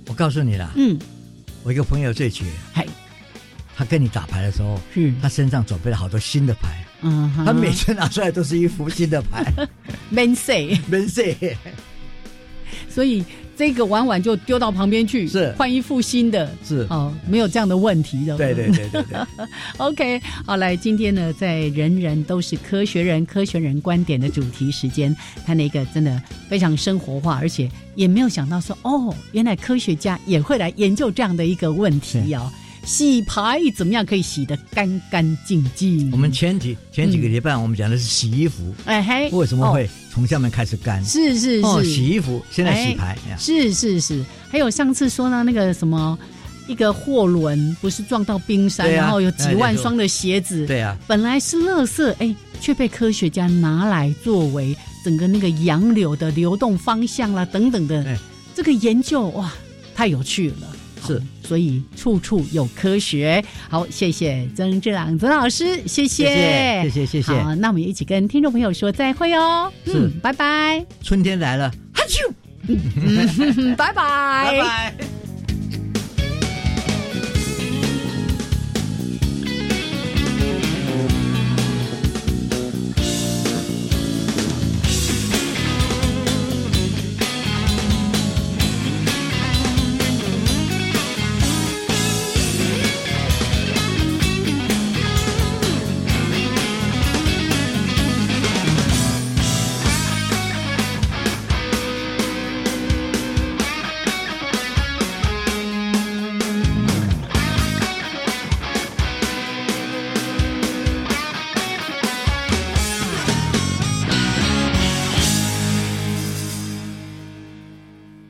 [0.08, 0.98] 我告诉你啦，嗯，
[1.62, 2.86] 我一个朋友最绝，嗨，
[3.76, 9.44] 他跟你打牌的时候，嗯他身上准备了好多新的牌，嗯，他每次拿出来都是一副新的牌。
[10.10, 11.56] Man say，，man say，
[12.88, 13.24] 所以
[13.56, 15.52] 这个玩完就丢到旁边去，是。
[15.58, 16.86] 换一副新的，是。
[16.90, 18.36] 哦，没有这样的问题的。
[18.36, 19.46] 对对对对对。
[19.78, 32.50] OK，好，来，今天呢，在人人都是科学人、科学人观点的主题时间，谈了一个真的非常生活化，而且也没有想到说，哦，原来科学家也会来研究这样的一个问题哦。
[32.84, 36.10] 洗牌怎么样可以洗得干干净净？
[36.10, 39.88] 我们前几前几个礼拜我们讲的是洗衣服，哎嘿，为什么会哦。
[40.10, 41.02] 从下面开始干？
[41.04, 43.36] 是是是，哦，洗衣服，现在洗哎牌，呀。
[43.38, 46.18] 是是是，还有上次说到，那个什么，
[46.66, 58.18] 一个货轮不是撞到冰山，啊然后有几万哎双的鞋子，对啊，本来是垃圾，哎，却被科学家拿来作为整个那个洋流的流动方向啦，等等的，哎。
[58.54, 59.50] 这个研究哇，
[59.94, 60.76] 太有趣了。
[61.06, 63.44] 是，所以处处有科学。
[63.68, 69.72] 好，谢谢曾志朗曾老师，谢谢，谢谢谢谢好，那我们一起跟听众朋友说再会哦。
[69.84, 70.84] 是嗯，拜拜。
[71.02, 72.30] 春天来了，哈啾，
[72.68, 75.31] 嗯， 拜拜，拜拜。